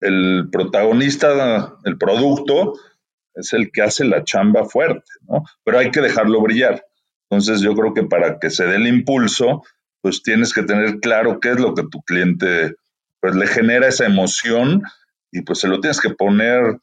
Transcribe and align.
el 0.00 0.48
protagonista, 0.50 1.74
el 1.84 1.98
producto, 1.98 2.74
es 3.34 3.52
el 3.52 3.70
que 3.70 3.82
hace 3.82 4.04
la 4.04 4.24
chamba 4.24 4.64
fuerte, 4.64 5.10
¿no? 5.28 5.44
Pero 5.64 5.78
hay 5.78 5.90
que 5.90 6.00
dejarlo 6.00 6.40
brillar. 6.40 6.84
Entonces 7.28 7.60
yo 7.60 7.74
creo 7.74 7.92
que 7.92 8.04
para 8.04 8.38
que 8.38 8.50
se 8.50 8.66
dé 8.66 8.76
el 8.76 8.86
impulso, 8.86 9.62
pues 10.00 10.22
tienes 10.22 10.52
que 10.52 10.62
tener 10.62 11.00
claro 11.00 11.40
qué 11.40 11.50
es 11.50 11.60
lo 11.60 11.74
que 11.74 11.82
tu 11.90 12.00
cliente 12.02 12.74
pues 13.20 13.34
le 13.34 13.46
genera 13.46 13.88
esa 13.88 14.06
emoción 14.06 14.82
y 15.32 15.42
pues 15.42 15.58
se 15.58 15.68
lo 15.68 15.80
tienes 15.80 16.00
que 16.00 16.10
poner 16.10 16.78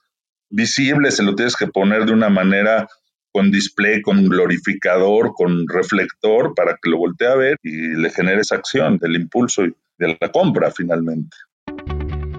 visible, 0.50 1.10
se 1.12 1.24
lo 1.24 1.36
tienes 1.36 1.56
que 1.56 1.68
poner 1.68 2.06
de 2.06 2.12
una 2.12 2.30
manera 2.30 2.88
con 3.32 3.50
display, 3.50 4.02
con 4.02 4.28
glorificador, 4.28 5.34
con 5.34 5.68
reflector 5.68 6.54
para 6.54 6.78
que 6.82 6.90
lo 6.90 6.98
voltee 6.98 7.28
a 7.28 7.36
ver 7.36 7.58
y 7.64 7.96
le 7.96 8.10
genere 8.12 8.42
esa 8.42 8.56
acción 8.56 8.98
del 8.98 9.16
impulso 9.16 9.66
y 9.66 9.74
de 9.98 10.18
la 10.20 10.32
compra 10.32 10.70
finalmente. 10.70 11.36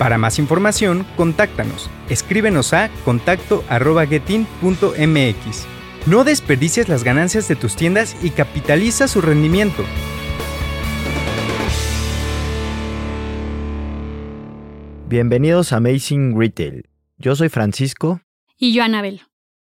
Para 0.00 0.16
más 0.16 0.38
información, 0.38 1.06
contáctanos. 1.14 1.90
Escríbenos 2.08 2.72
a 2.72 2.90
contacto.getin.mx. 3.04 5.66
No 6.06 6.24
desperdicies 6.24 6.88
las 6.88 7.04
ganancias 7.04 7.48
de 7.48 7.56
tus 7.56 7.76
tiendas 7.76 8.16
y 8.24 8.30
capitaliza 8.30 9.08
su 9.08 9.20
rendimiento. 9.20 9.84
Bienvenidos 15.06 15.74
a 15.74 15.76
Amazing 15.76 16.34
Retail. 16.34 16.88
Yo 17.18 17.36
soy 17.36 17.50
Francisco. 17.50 18.22
Y 18.56 18.72
yo, 18.72 18.82
Anabel. 18.82 19.20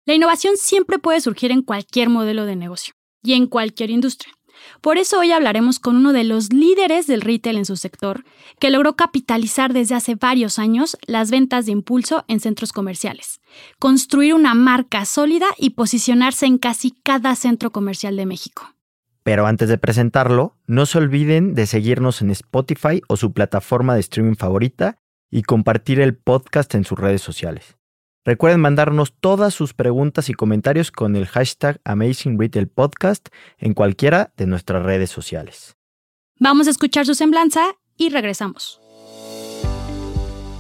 La 0.07 0.15
innovación 0.15 0.57
siempre 0.57 0.99
puede 0.99 1.21
surgir 1.21 1.51
en 1.51 1.61
cualquier 1.61 2.09
modelo 2.09 2.47
de 2.47 2.57
negocio 2.57 2.95
y 3.23 3.35
en 3.35 3.47
cualquier 3.47 3.91
industria. 3.91 4.33
Por 4.85 4.99
eso 4.99 5.19
hoy 5.19 5.33
hablaremos 5.33 5.81
con 5.81 5.97
uno 5.97 6.13
de 6.13 6.25
los 6.25 6.53
líderes 6.53 7.07
del 7.07 7.23
retail 7.23 7.57
en 7.57 7.65
su 7.65 7.77
sector, 7.77 8.23
que 8.61 8.69
logró 8.69 8.97
capitalizar 8.97 9.73
desde 9.73 9.95
hace 9.95 10.15
varios 10.15 10.59
años 10.59 10.99
las 11.07 11.31
ventas 11.31 11.65
de 11.65 11.73
impulso 11.73 12.27
en 12.29 12.39
centros 12.39 12.71
comerciales, 12.75 13.41
construir 13.79 14.35
una 14.35 14.53
marca 14.53 15.07
sólida 15.07 15.47
y 15.57 15.71
posicionarse 15.71 16.45
en 16.45 16.59
casi 16.59 16.91
cada 17.03 17.35
centro 17.35 17.71
comercial 17.71 18.15
de 18.19 18.27
México. 18.27 18.75
Pero 19.23 19.47
antes 19.47 19.71
de 19.71 19.79
presentarlo, 19.79 20.59
no 20.67 20.85
se 20.85 20.99
olviden 20.99 21.55
de 21.55 21.65
seguirnos 21.65 22.21
en 22.21 22.31
Spotify 22.33 23.01
o 23.09 23.17
su 23.17 23.33
plataforma 23.33 23.95
de 23.95 24.01
streaming 24.01 24.35
favorita 24.35 24.99
y 25.31 25.45
compartir 25.45 25.99
el 25.99 26.15
podcast 26.15 26.75
en 26.75 26.85
sus 26.85 26.99
redes 26.99 27.23
sociales. 27.23 27.79
Recuerden 28.27 28.61
mandarnos 28.61 29.13
todas 29.21 29.53
sus 29.53 29.75
preguntas 29.75 30.31
y 30.31 30.33
comentarios 30.33 30.91
con 30.91 31.15
el 31.15 31.27
hashtag 31.27 31.79
Amazing 31.85 32.39
Retail 32.39 32.69
Podcast 32.69 33.29
en 33.59 33.75
cualquiera 33.75 34.33
de 34.39 34.47
nuestras 34.47 34.83
redes 34.83 35.11
sociales. 35.11 35.77
Vamos 36.41 36.67
a 36.67 36.71
escuchar 36.71 37.05
su 37.05 37.15
semblanza 37.15 37.61
y 37.99 38.09
regresamos. 38.09 38.81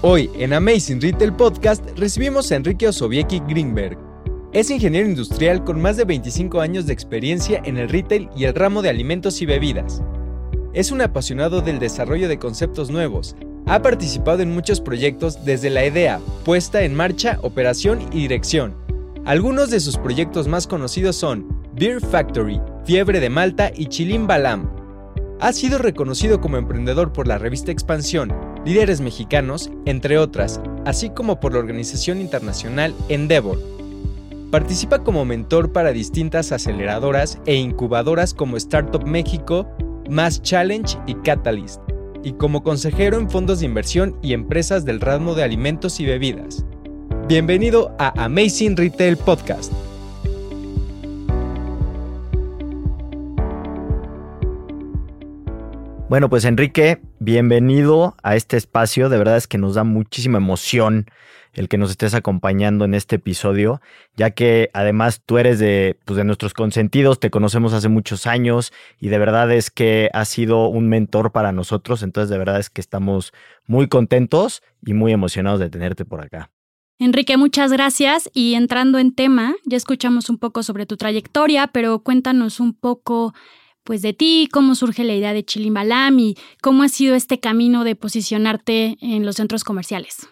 Hoy 0.02 0.30
en 0.34 0.52
Amazing 0.52 1.00
Retail 1.00 1.32
Podcast 1.32 1.82
recibimos 1.98 2.52
a 2.52 2.56
Enrique 2.56 2.86
Osoviecki 2.86 3.40
Greenberg. 3.48 3.98
Es 4.52 4.70
ingeniero 4.70 5.08
industrial 5.08 5.64
con 5.64 5.80
más 5.80 5.96
de 5.96 6.04
25 6.04 6.60
años 6.60 6.84
de 6.84 6.92
experiencia 6.92 7.62
en 7.64 7.78
el 7.78 7.88
retail 7.88 8.28
y 8.36 8.44
el 8.44 8.54
ramo 8.54 8.82
de 8.82 8.90
alimentos 8.90 9.40
y 9.40 9.46
bebidas. 9.46 10.02
Es 10.74 10.92
un 10.92 11.00
apasionado 11.00 11.62
del 11.62 11.78
desarrollo 11.78 12.28
de 12.28 12.38
conceptos 12.38 12.90
nuevos 12.90 13.34
ha 13.66 13.80
participado 13.82 14.42
en 14.42 14.52
muchos 14.52 14.80
proyectos 14.80 15.44
desde 15.44 15.70
la 15.70 15.86
idea, 15.86 16.20
puesta 16.44 16.82
en 16.82 16.94
marcha, 16.94 17.38
operación 17.42 18.00
y 18.12 18.20
dirección. 18.20 18.75
Algunos 19.25 19.70
de 19.70 19.80
sus 19.80 19.97
proyectos 19.97 20.48
más 20.48 20.66
conocidos 20.66 21.16
son 21.16 21.47
Beer 21.74 22.00
Factory, 22.00 22.60
Fiebre 22.84 23.20
de 23.20 23.30
Malta 23.30 23.70
y 23.74 23.86
Chilim 23.86 24.26
Balam. 24.26 24.70
Ha 25.41 25.53
sido 25.53 25.78
reconocido 25.78 26.41
como 26.41 26.58
emprendedor 26.58 27.12
por 27.12 27.26
la 27.26 27.38
revista 27.38 27.72
Expansión, 27.72 28.32
Líderes 28.66 29.00
Mexicanos, 29.00 29.70
entre 29.86 30.19
otras, 30.19 30.60
así 30.84 31.10
como 31.10 31.41
por 31.41 31.54
la 31.54 31.58
organización 31.58 32.20
internacional 32.20 32.94
Endeavor. 33.08 33.58
Participa 34.50 35.00
como 35.00 35.24
mentor 35.24 35.72
para 35.72 35.92
distintas 35.92 36.53
aceleradoras 36.53 37.38
e 37.47 37.56
incubadoras 37.56 38.34
como 38.34 38.56
Startup 38.56 39.04
México, 39.04 39.66
Mass 40.08 40.41
Challenge 40.42 40.97
y 41.06 41.14
Catalyst 41.16 41.80
y 42.24 42.32
como 42.32 42.62
consejero 42.62 43.18
en 43.18 43.30
fondos 43.30 43.60
de 43.60 43.66
inversión 43.66 44.16
y 44.22 44.32
empresas 44.32 44.84
del 44.84 45.00
ramo 45.00 45.34
de 45.34 45.44
alimentos 45.44 46.00
y 46.00 46.06
bebidas. 46.06 46.64
Bienvenido 47.28 47.94
a 47.98 48.24
Amazing 48.24 48.76
Retail 48.76 49.16
Podcast. 49.18 49.72
Bueno, 56.08 56.28
pues 56.28 56.44
Enrique, 56.44 57.00
bienvenido 57.18 58.14
a 58.22 58.36
este 58.36 58.56
espacio. 58.56 59.08
De 59.08 59.18
verdad 59.18 59.36
es 59.36 59.46
que 59.46 59.58
nos 59.58 59.74
da 59.74 59.84
muchísima 59.84 60.38
emoción 60.38 61.06
el 61.54 61.69
que 61.69 61.78
nos 61.78 61.91
estés 61.91 62.15
acompañando 62.15 62.84
en 62.84 62.94
este 62.94 63.16
episodio, 63.16 63.81
ya 64.16 64.31
que 64.31 64.70
además 64.72 65.22
tú 65.25 65.38
eres 65.38 65.59
de, 65.59 65.97
pues, 66.04 66.16
de 66.16 66.25
nuestros 66.25 66.54
consentidos, 66.54 67.20
te 67.20 67.31
conocemos 67.31 67.72
hace 67.72 67.88
muchos 67.88 68.26
años 68.26 68.72
y 69.00 69.09
de 69.09 69.19
verdad 69.19 69.50
es 69.53 69.70
que 69.70 70.10
has 70.12 70.28
sido 70.28 70.69
un 70.69 70.88
mentor 70.88 71.32
para 71.32 71.53
nosotros, 71.53 72.03
entonces 72.03 72.31
de 72.31 72.38
verdad 72.38 72.59
es 72.59 72.70
que 72.70 72.81
estamos 72.81 73.32
muy 73.66 73.88
contentos 73.88 74.62
y 74.84 74.94
muy 74.94 75.12
emocionados 75.12 75.60
de 75.60 75.70
tenerte 75.70 76.04
por 76.04 76.20
acá. 76.20 76.50
Enrique, 76.98 77.37
muchas 77.37 77.72
gracias. 77.72 78.31
Y 78.32 78.54
entrando 78.54 78.98
en 78.98 79.15
tema, 79.15 79.54
ya 79.65 79.76
escuchamos 79.76 80.31
un 80.31 80.38
poco 80.38 80.62
sobre 80.62 80.86
tu 80.86 80.97
trayectoria, 80.97 81.66
pero 81.66 81.98
cuéntanos 82.00 82.60
un 82.60 82.72
poco 82.72 83.34
pues 83.82 84.00
de 84.00 84.15
ti, 84.15 84.48
cómo 84.50 84.75
surge 84.75 85.04
la 85.04 85.15
idea 85.15 85.34
de 85.34 85.44
Chilimbalam 85.44 86.19
y 86.19 86.36
cómo 86.62 86.82
ha 86.82 86.88
sido 86.88 87.15
este 87.15 87.38
camino 87.38 87.84
de 87.84 87.97
posicionarte 87.97 88.97
en 89.00 89.26
los 89.26 89.36
centros 89.36 89.62
comerciales. 89.62 90.28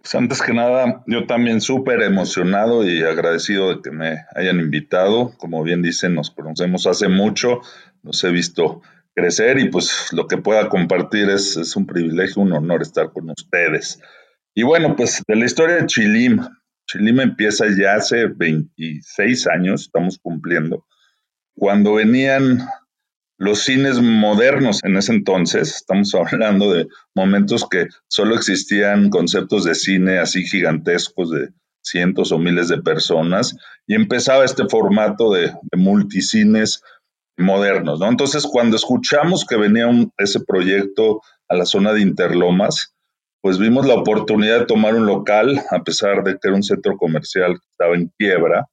Pues 0.00 0.14
antes 0.14 0.40
que 0.40 0.54
nada, 0.54 1.02
yo 1.06 1.26
también 1.26 1.60
súper 1.60 2.02
emocionado 2.02 2.88
y 2.88 3.02
agradecido 3.02 3.74
de 3.74 3.82
que 3.82 3.90
me 3.90 4.24
hayan 4.34 4.60
invitado. 4.60 5.32
Como 5.38 5.62
bien 5.62 5.82
dicen, 5.82 6.14
nos 6.14 6.30
conocemos 6.30 6.86
hace 6.86 7.08
mucho, 7.08 7.60
nos 8.02 8.22
he 8.22 8.30
visto 8.30 8.80
crecer 9.14 9.58
y 9.58 9.68
pues 9.68 10.12
lo 10.12 10.28
que 10.28 10.38
pueda 10.38 10.68
compartir 10.68 11.28
es, 11.28 11.74
un 11.76 11.86
privilegio, 11.86 12.42
un 12.42 12.52
honor 12.52 12.82
estar 12.82 13.12
con 13.12 13.30
ustedes. 13.30 14.00
Y 14.54 14.62
bueno, 14.62 14.94
pues 14.94 15.22
de 15.26 15.36
la 15.36 15.44
historia 15.44 15.76
de 15.76 15.86
Chilim, 15.86 16.40
Chilim 16.86 17.20
empieza 17.20 17.66
ya 17.76 17.96
hace 17.96 18.26
26 18.26 19.46
años, 19.48 19.82
estamos 19.82 20.18
cumpliendo, 20.22 20.86
cuando 21.54 21.94
venían 21.94 22.60
los 23.38 23.60
cines 23.60 24.00
modernos 24.00 24.82
en 24.84 24.96
ese 24.96 25.12
entonces, 25.12 25.76
estamos 25.76 26.14
hablando 26.32 26.72
de 26.72 26.88
momentos 27.14 27.66
que 27.68 27.86
solo 28.08 28.34
existían 28.34 29.10
conceptos 29.10 29.64
de 29.64 29.74
cine 29.74 30.18
así 30.18 30.44
gigantescos 30.44 31.30
de 31.30 31.48
cientos 31.82 32.32
o 32.32 32.38
miles 32.38 32.68
de 32.68 32.82
personas 32.82 33.56
y 33.86 33.94
empezaba 33.94 34.44
este 34.44 34.64
formato 34.68 35.32
de, 35.32 35.52
multicines 35.76 36.82
modernos, 37.38 38.00
¿no? 38.00 38.08
Entonces, 38.08 38.44
cuando 38.44 38.76
escuchamos 38.76 39.46
que 39.46 39.56
venía 39.56 39.86
ese 40.18 40.40
proyecto 40.40 41.22
a 41.48 41.54
la 41.54 41.64
zona 41.64 41.92
de 41.92 42.00
Interlomas, 42.00 42.94
pues 43.40 43.58
vimos 43.58 43.86
la 43.86 43.94
oportunidad 43.94 44.60
de 44.60 44.66
tomar 44.66 44.96
un 44.96 45.06
local, 45.06 45.62
a 45.70 45.82
pesar 45.84 46.24
de 46.24 46.32
que 46.32 46.48
era 46.48 46.56
un 46.56 46.64
centro 46.64 46.96
comercial 46.96 47.52
que 47.52 47.66
estaba 47.70 47.94
en 47.94 48.12
quiebra, 48.18 48.66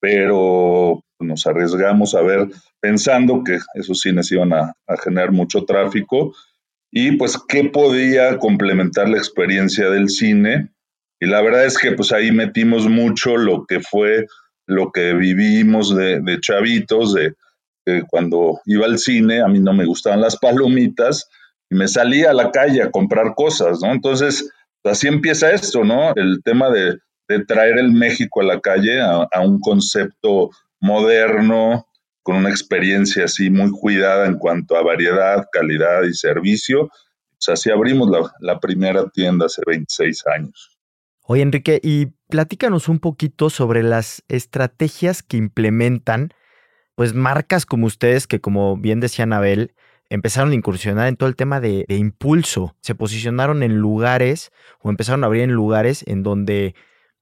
pero 0.00 1.04
nos 1.20 1.46
arriesgamos 1.46 2.14
a 2.14 2.22
ver 2.22 2.48
pensando 2.80 3.42
que 3.44 3.58
esos 3.74 4.00
cines 4.00 4.30
iban 4.32 4.52
a, 4.52 4.74
generar 5.02 5.32
mucho 5.32 5.64
tráfico 5.64 6.34
y 6.90 7.12
pues 7.12 7.38
qué 7.48 7.64
podía 7.64 8.38
complementar 8.38 9.08
la 9.08 9.18
experiencia 9.18 9.90
del 9.90 10.08
cine. 10.08 10.70
Y 11.20 11.26
la 11.26 11.42
verdad 11.42 11.66
es 11.66 11.76
que 11.76 11.92
pues 11.92 12.12
ahí 12.12 12.32
metimos 12.32 12.88
mucho 12.88 13.36
lo 13.36 13.66
que 13.66 13.80
fue 13.80 14.26
lo 14.66 14.92
que 14.92 15.14
vivimos 15.14 15.94
de, 15.94 16.38
chavitos, 16.40 17.14
de, 17.14 17.34
cuando 18.08 18.60
iba 18.66 18.84
al 18.84 18.98
cine, 18.98 19.40
a 19.40 19.48
mí 19.48 19.60
no 19.60 19.72
me 19.72 19.86
gustaban 19.86 20.20
las 20.20 20.36
palomitas 20.36 21.26
y 21.70 21.74
me 21.74 21.88
salía 21.88 22.30
a 22.30 22.34
la 22.34 22.50
calle 22.50 22.82
a 22.82 22.90
comprar 22.90 23.34
cosas, 23.34 23.80
¿no? 23.82 23.92
Entonces, 23.92 24.50
así 24.84 25.08
empieza 25.08 25.50
esto, 25.50 25.84
¿no? 25.84 26.12
El 26.14 26.42
tema 26.44 26.70
de, 26.70 26.98
traer 27.46 27.78
el 27.78 27.92
México 27.92 28.40
a 28.40 28.44
la 28.44 28.60
calle 28.60 29.00
a 29.02 29.40
un 29.40 29.60
concepto 29.60 30.50
moderno, 30.80 31.88
con 32.22 32.36
una 32.36 32.50
experiencia 32.50 33.24
así 33.24 33.48
muy 33.48 33.70
cuidada 33.70 34.26
en 34.26 34.36
cuanto 34.36 34.76
a 34.76 34.82
variedad, 34.82 35.46
calidad 35.50 36.02
y 36.02 36.12
servicio. 36.12 36.82
O 36.82 37.40
sea, 37.40 37.54
así 37.54 37.70
abrimos 37.70 38.10
la, 38.40 38.60
primera 38.60 39.08
tienda 39.08 39.46
hace 39.46 39.62
26 39.66 40.26
años. 40.26 40.78
Oye, 41.22 41.42
Enrique, 41.42 41.80
y 41.82 42.08
platícanos 42.28 42.88
un 42.88 42.98
poquito 42.98 43.48
sobre 43.48 43.82
las 43.82 44.22
estrategias 44.28 45.22
que 45.22 45.36
implementan, 45.36 46.34
pues 46.96 47.14
marcas 47.14 47.64
como 47.64 47.86
ustedes, 47.86 48.26
que 48.26 48.40
como 48.40 48.76
bien 48.76 49.00
decía 49.00 49.22
Anabel, 49.22 49.74
empezaron 50.10 50.50
a 50.50 50.54
incursionar 50.54 51.08
en 51.08 51.16
todo 51.16 51.28
el 51.28 51.36
tema 51.36 51.60
de, 51.60 51.86
de, 51.88 51.96
impulso. 51.96 52.76
Se 52.80 52.94
posicionaron 52.94 53.62
en 53.62 53.76
lugares 53.78 54.52
o 54.80 54.90
empezaron 54.90 55.22
a 55.22 55.28
abrir 55.28 55.44
en 55.44 55.52
lugares 55.52 56.04
en 56.06 56.22
donde 56.22 56.74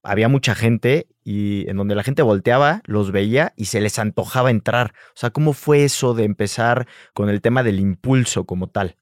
había 0.07 0.29
mucha 0.29 0.55
gente 0.55 1.07
y 1.23 1.69
en 1.69 1.75
donde 1.75 1.95
la 1.95 2.03
gente 2.03 2.21
volteaba, 2.21 2.81
los 2.85 3.11
veía 3.11 3.53
y 3.57 3.65
se 3.65 3.81
les 3.81 3.99
antojaba 3.99 4.49
entrar. 4.49 4.93
O 5.09 5.17
sea, 5.17 5.31
¿cómo 5.31 5.51
fue 5.51 5.83
eso 5.83 6.13
de 6.13 6.23
empezar 6.23 6.87
con 7.13 7.29
el 7.29 7.41
tema 7.41 7.61
del 7.61 7.79
impulso 7.79 8.45
como 8.45 8.67
tal? 8.67 8.95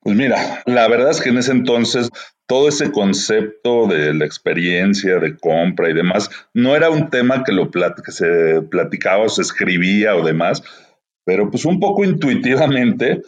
Pues 0.00 0.16
mira, 0.16 0.62
la 0.66 0.88
verdad 0.88 1.10
es 1.10 1.20
que 1.20 1.28
en 1.28 1.38
ese 1.38 1.52
entonces 1.52 2.10
todo 2.46 2.68
ese 2.68 2.90
concepto 2.90 3.86
de 3.86 4.14
la 4.14 4.24
experiencia 4.24 5.18
de 5.18 5.36
compra 5.36 5.90
y 5.90 5.94
demás 5.94 6.28
no 6.54 6.74
era 6.74 6.90
un 6.90 7.08
tema 7.10 7.44
que, 7.44 7.52
lo 7.52 7.70
que 7.70 8.12
se 8.12 8.62
platicaba 8.62 9.24
o 9.24 9.28
se 9.28 9.42
escribía 9.42 10.16
o 10.16 10.24
demás, 10.24 10.62
pero 11.24 11.50
pues 11.50 11.64
un 11.64 11.78
poco 11.78 12.04
intuitivamente, 12.04 13.22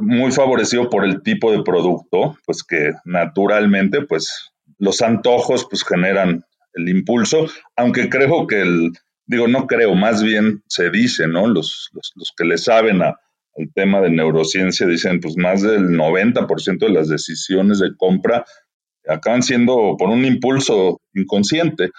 muy 0.00 0.32
favorecido 0.32 0.90
por 0.90 1.04
el 1.04 1.22
tipo 1.22 1.52
de 1.52 1.62
producto, 1.62 2.36
pues 2.44 2.64
que 2.64 2.92
naturalmente 3.04 4.02
pues 4.02 4.52
los 4.78 5.02
antojos 5.02 5.66
pues 5.68 5.84
generan 5.84 6.44
el 6.74 6.88
impulso, 6.88 7.46
aunque 7.76 8.08
creo 8.08 8.46
que 8.46 8.60
el, 8.60 8.92
digo, 9.26 9.48
no 9.48 9.66
creo, 9.66 9.94
más 9.94 10.22
bien 10.22 10.62
se 10.68 10.90
dice, 10.90 11.26
¿no? 11.26 11.46
Los, 11.46 11.90
los, 11.92 12.32
que 12.36 12.44
le 12.44 12.58
saben 12.58 13.02
a, 13.02 13.08
al 13.08 13.72
tema 13.74 14.00
de 14.00 14.10
neurociencia 14.10 14.86
dicen, 14.86 15.20
pues 15.20 15.36
más 15.36 15.62
del 15.62 15.88
90% 15.88 16.78
de 16.78 16.90
las 16.90 17.08
decisiones 17.08 17.78
de 17.78 17.94
compra 17.96 18.44
acaban 19.06 19.42
siendo 19.42 19.96
por 19.98 20.10
un 20.10 20.24
impulso 20.24 21.00
inconsciente. 21.14 21.90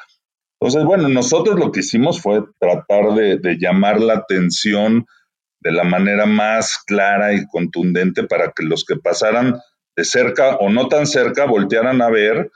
Entonces, 0.59 0.85
bueno, 0.85 1.07
nosotros 1.09 1.59
lo 1.59 1.71
que 1.71 1.79
hicimos 1.79 2.21
fue 2.21 2.43
tratar 2.59 3.13
de, 3.15 3.37
de 3.37 3.57
llamar 3.57 3.99
la 3.99 4.15
atención 4.15 5.05
de 5.61 5.71
la 5.71 5.83
manera 5.83 6.25
más 6.25 6.77
clara 6.85 7.33
y 7.33 7.45
contundente 7.47 8.23
para 8.23 8.51
que 8.51 8.63
los 8.63 8.85
que 8.85 8.95
pasaran 8.95 9.59
de 9.95 10.05
cerca 10.05 10.55
o 10.57 10.69
no 10.69 10.87
tan 10.87 11.05
cerca 11.05 11.45
voltearan 11.45 12.01
a 12.01 12.09
ver 12.09 12.49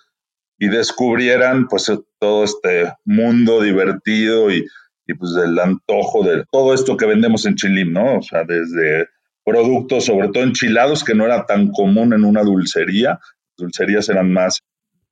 y 0.64 0.70
descubrieran 0.70 1.68
pues 1.68 1.92
todo 2.20 2.46
este 2.46 2.94
mundo 3.04 3.62
divertido 3.62 4.50
y, 4.50 4.66
y 5.06 5.14
pues 5.14 5.34
del 5.34 5.60
antojo 5.60 6.24
de 6.24 6.46
todo 6.54 6.74
esto 6.74 6.96
que 6.96 7.06
vendemos 7.06 7.46
en 7.46 7.56
Chilim, 7.56 7.92
¿no? 7.92 8.20
O 8.20 8.22
sea, 8.22 8.46
desde 8.46 9.10
productos, 9.44 10.06
sobre 10.06 10.30
todo 10.30 10.42
enchilados, 10.42 11.04
que 11.04 11.16
no 11.16 11.26
era 11.26 11.46
tan 11.46 11.70
común 11.72 12.14
en 12.14 12.24
una 12.24 12.44
dulcería. 12.44 13.20
Dulcerías 13.58 14.08
eran 14.08 14.32
más, 14.32 14.62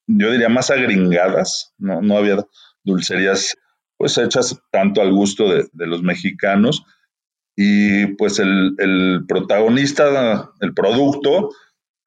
yo 0.07 0.31
diría, 0.31 0.47
más 0.47 0.71
agringadas, 0.71 1.73
¿no? 1.77 2.01
No 2.01 2.17
había 2.17 2.37
dulcerías 2.85 3.53
pues 3.97 4.17
hechas 4.17 4.57
tanto 4.71 5.01
al 5.01 5.11
gusto 5.11 5.49
de, 5.49 5.67
de 5.73 5.85
los 5.85 6.01
mexicanos. 6.01 6.81
Y 7.57 8.05
pues 8.15 8.39
el, 8.39 8.73
el 8.77 9.25
protagonista, 9.27 10.49
el 10.61 10.73
producto, 10.73 11.49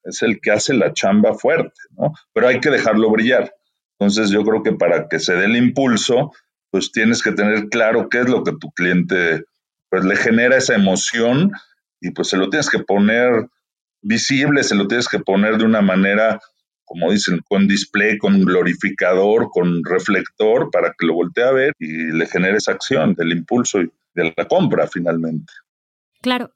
es 0.05 0.23
el 0.23 0.41
que 0.41 0.51
hace 0.51 0.75
la 0.75 0.93
chamba 0.93 1.35
fuerte, 1.35 1.81
¿no? 1.97 2.13
Pero 2.33 2.49
hay 2.49 2.61
que 2.61 2.71
dejarlo 2.71 3.11
brillar. 3.11 3.53
Entonces 3.99 4.31
yo 4.31 4.43
creo 4.45 4.63
que 4.63 4.73
para 4.73 5.09
que 5.09 5.19
se 5.19 5.35
dé 5.35 5.47
el 5.47 5.57
impulso, 5.57 6.33
pues 6.71 6.93
tienes 6.93 7.23
que 7.23 7.33
tener 7.33 7.69
claro 7.69 8.09
qué 8.09 8.21
es 8.21 8.29
lo 8.29 8.43
que 8.43 8.53
tu 8.61 8.71
cliente 8.73 9.45
pues 9.89 10.05
le 10.05 10.17
genera 10.17 10.57
esa 10.57 10.75
emoción 10.75 11.53
y 12.01 12.11
pues 12.11 12.29
se 12.29 12.37
lo 12.37 12.51
tienes 12.51 12.69
que 12.69 12.81
poner 12.81 13.47
visible, 14.03 14.63
se 14.65 14.75
lo 14.75 14.89
tienes 14.89 15.09
que 15.09 15.21
poner 15.21 15.57
de 15.57 15.65
una 15.65 15.81
manera, 15.81 16.41
como 16.85 17.13
dicen, 17.13 17.41
con 17.49 17.69
display, 17.69 18.19
con 18.19 18.45
glorificador, 18.45 19.49
con 19.51 19.83
reflector, 19.85 20.71
para 20.71 20.93
que 20.99 21.07
lo 21.07 21.15
voltee 21.15 21.45
a 21.45 21.53
ver 21.53 21.73
y 21.79 22.11
le 22.11 22.27
genere 22.27 22.59
esa 22.59 22.73
acción 22.73 23.15
del 23.15 23.33
impulso 23.33 23.81
y 23.81 23.91
de 24.15 24.35
la 24.37 24.45
compra 24.47 24.87
finalmente. 24.87 25.53
Claro, 26.21 26.53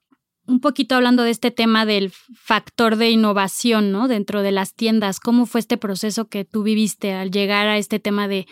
un 0.49 0.59
poquito 0.59 0.95
hablando 0.95 1.23
de 1.23 1.29
este 1.29 1.51
tema 1.51 1.85
del 1.85 2.09
factor 2.09 2.95
de 2.95 3.11
innovación, 3.11 3.91
¿no? 3.91 4.07
Dentro 4.07 4.41
de 4.41 4.51
las 4.51 4.73
tiendas, 4.73 5.19
¿cómo 5.19 5.45
fue 5.45 5.59
este 5.59 5.77
proceso 5.77 6.27
que 6.27 6.43
tú 6.43 6.63
viviste 6.63 7.13
al 7.13 7.29
llegar 7.29 7.67
a 7.67 7.77
este 7.77 7.99
tema 7.99 8.27
de 8.27 8.47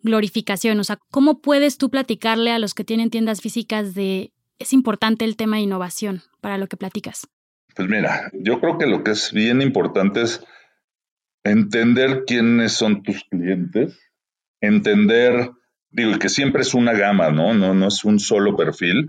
glorificación? 0.00 0.80
O 0.80 0.84
sea, 0.84 0.98
¿cómo 1.10 1.40
puedes 1.42 1.76
tú 1.76 1.90
platicarle 1.90 2.52
a 2.52 2.58
los 2.58 2.72
que 2.72 2.84
tienen 2.84 3.10
tiendas 3.10 3.42
físicas 3.42 3.94
de 3.94 4.32
es 4.58 4.72
importante 4.72 5.24
el 5.24 5.36
tema 5.36 5.56
de 5.56 5.62
innovación 5.62 6.22
para 6.40 6.56
lo 6.56 6.68
que 6.68 6.78
platicas? 6.78 7.28
Pues 7.76 7.88
mira, 7.88 8.30
yo 8.32 8.58
creo 8.58 8.78
que 8.78 8.86
lo 8.86 9.04
que 9.04 9.10
es 9.10 9.32
bien 9.32 9.60
importante 9.60 10.22
es 10.22 10.42
entender 11.44 12.24
quiénes 12.26 12.72
son 12.72 13.02
tus 13.02 13.24
clientes, 13.24 13.98
entender, 14.60 15.50
digo, 15.90 16.18
que 16.18 16.30
siempre 16.30 16.62
es 16.62 16.72
una 16.72 16.92
gama, 16.92 17.30
¿no? 17.30 17.52
No, 17.52 17.74
no 17.74 17.88
es 17.88 18.04
un 18.04 18.18
solo 18.20 18.56
perfil 18.56 19.08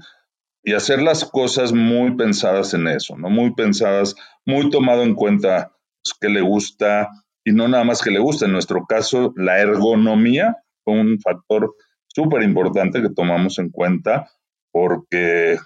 y 0.63 0.73
hacer 0.73 1.01
las 1.01 1.25
cosas 1.25 1.73
muy 1.73 2.15
pensadas 2.15 2.73
en 2.73 2.87
eso, 2.87 3.17
¿no? 3.17 3.29
Muy 3.29 3.53
pensadas, 3.53 4.15
muy 4.45 4.69
tomado 4.69 5.03
en 5.03 5.13
cuenta 5.13 5.71
pues, 6.03 6.17
que 6.19 6.29
le 6.29 6.41
gusta 6.41 7.09
y 7.45 7.51
no 7.51 7.67
nada 7.67 7.83
más 7.83 8.01
que 8.01 8.11
le 8.11 8.19
gusta. 8.19 8.45
En 8.45 8.53
nuestro 8.53 8.85
caso, 8.85 9.33
la 9.35 9.59
ergonomía 9.59 10.57
fue 10.83 10.99
un 10.99 11.19
factor 11.19 11.75
súper 12.07 12.43
importante 12.43 13.01
que 13.01 13.09
tomamos 13.09 13.59
en 13.59 13.69
cuenta 13.69 14.29
porque 14.71 15.57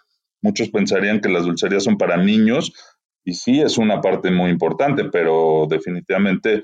muchos 0.41 0.69
pensarían 0.69 1.21
que 1.21 1.29
las 1.29 1.45
dulcerías 1.45 1.83
son 1.83 1.97
para 1.97 2.17
niños 2.17 2.73
y 3.23 3.33
sí 3.33 3.61
es 3.61 3.77
una 3.77 4.01
parte 4.01 4.31
muy 4.31 4.49
importante, 4.49 5.05
pero 5.05 5.67
definitivamente 5.69 6.63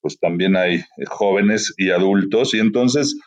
pues 0.00 0.18
también 0.18 0.56
hay 0.56 0.84
jóvenes 1.06 1.74
y 1.76 1.90
adultos 1.90 2.54
y 2.54 2.60
entonces 2.60 3.18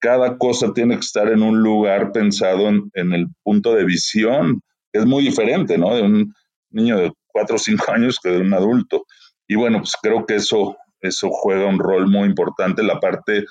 cada 0.00 0.36
cosa 0.38 0.72
tiene 0.72 0.94
que 0.94 1.00
estar 1.00 1.28
en 1.28 1.42
un 1.42 1.62
lugar 1.62 2.12
pensado 2.12 2.68
en, 2.68 3.12
el 3.12 3.26
punto 3.42 3.74
de 3.74 3.84
visión, 3.84 4.60
es 4.92 5.06
muy 5.06 5.24
diferente, 5.24 5.78
¿no? 5.78 5.94
De 5.94 6.02
un 6.02 6.34
niño 6.70 6.98
de 6.98 7.12
cuatro 7.26 7.56
o 7.56 7.58
cinco 7.58 7.92
años 7.92 8.18
que 8.22 8.30
de 8.30 8.40
un 8.40 8.54
adulto. 8.54 9.04
Y 9.48 9.56
bueno, 9.56 9.78
pues 9.78 9.94
creo 10.00 10.26
que 10.26 10.36
eso, 10.36 10.76
eso 11.00 11.28
juega 11.30 11.66
un 11.66 11.78
rol 11.78 12.08
muy 12.08 12.28
importante, 12.28 12.82
la 12.82 13.00
parte 13.00 13.44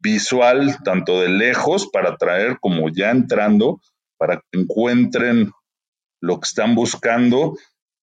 visual, 0.00 0.76
tanto 0.84 1.20
de 1.20 1.28
lejos 1.28 1.88
para 1.92 2.10
atraer 2.10 2.58
como 2.60 2.88
ya 2.88 3.10
entrando, 3.10 3.80
para 4.18 4.36
que 4.36 4.60
encuentren 4.60 5.50
lo 6.20 6.40
que 6.40 6.46
están 6.46 6.74
buscando, 6.74 7.56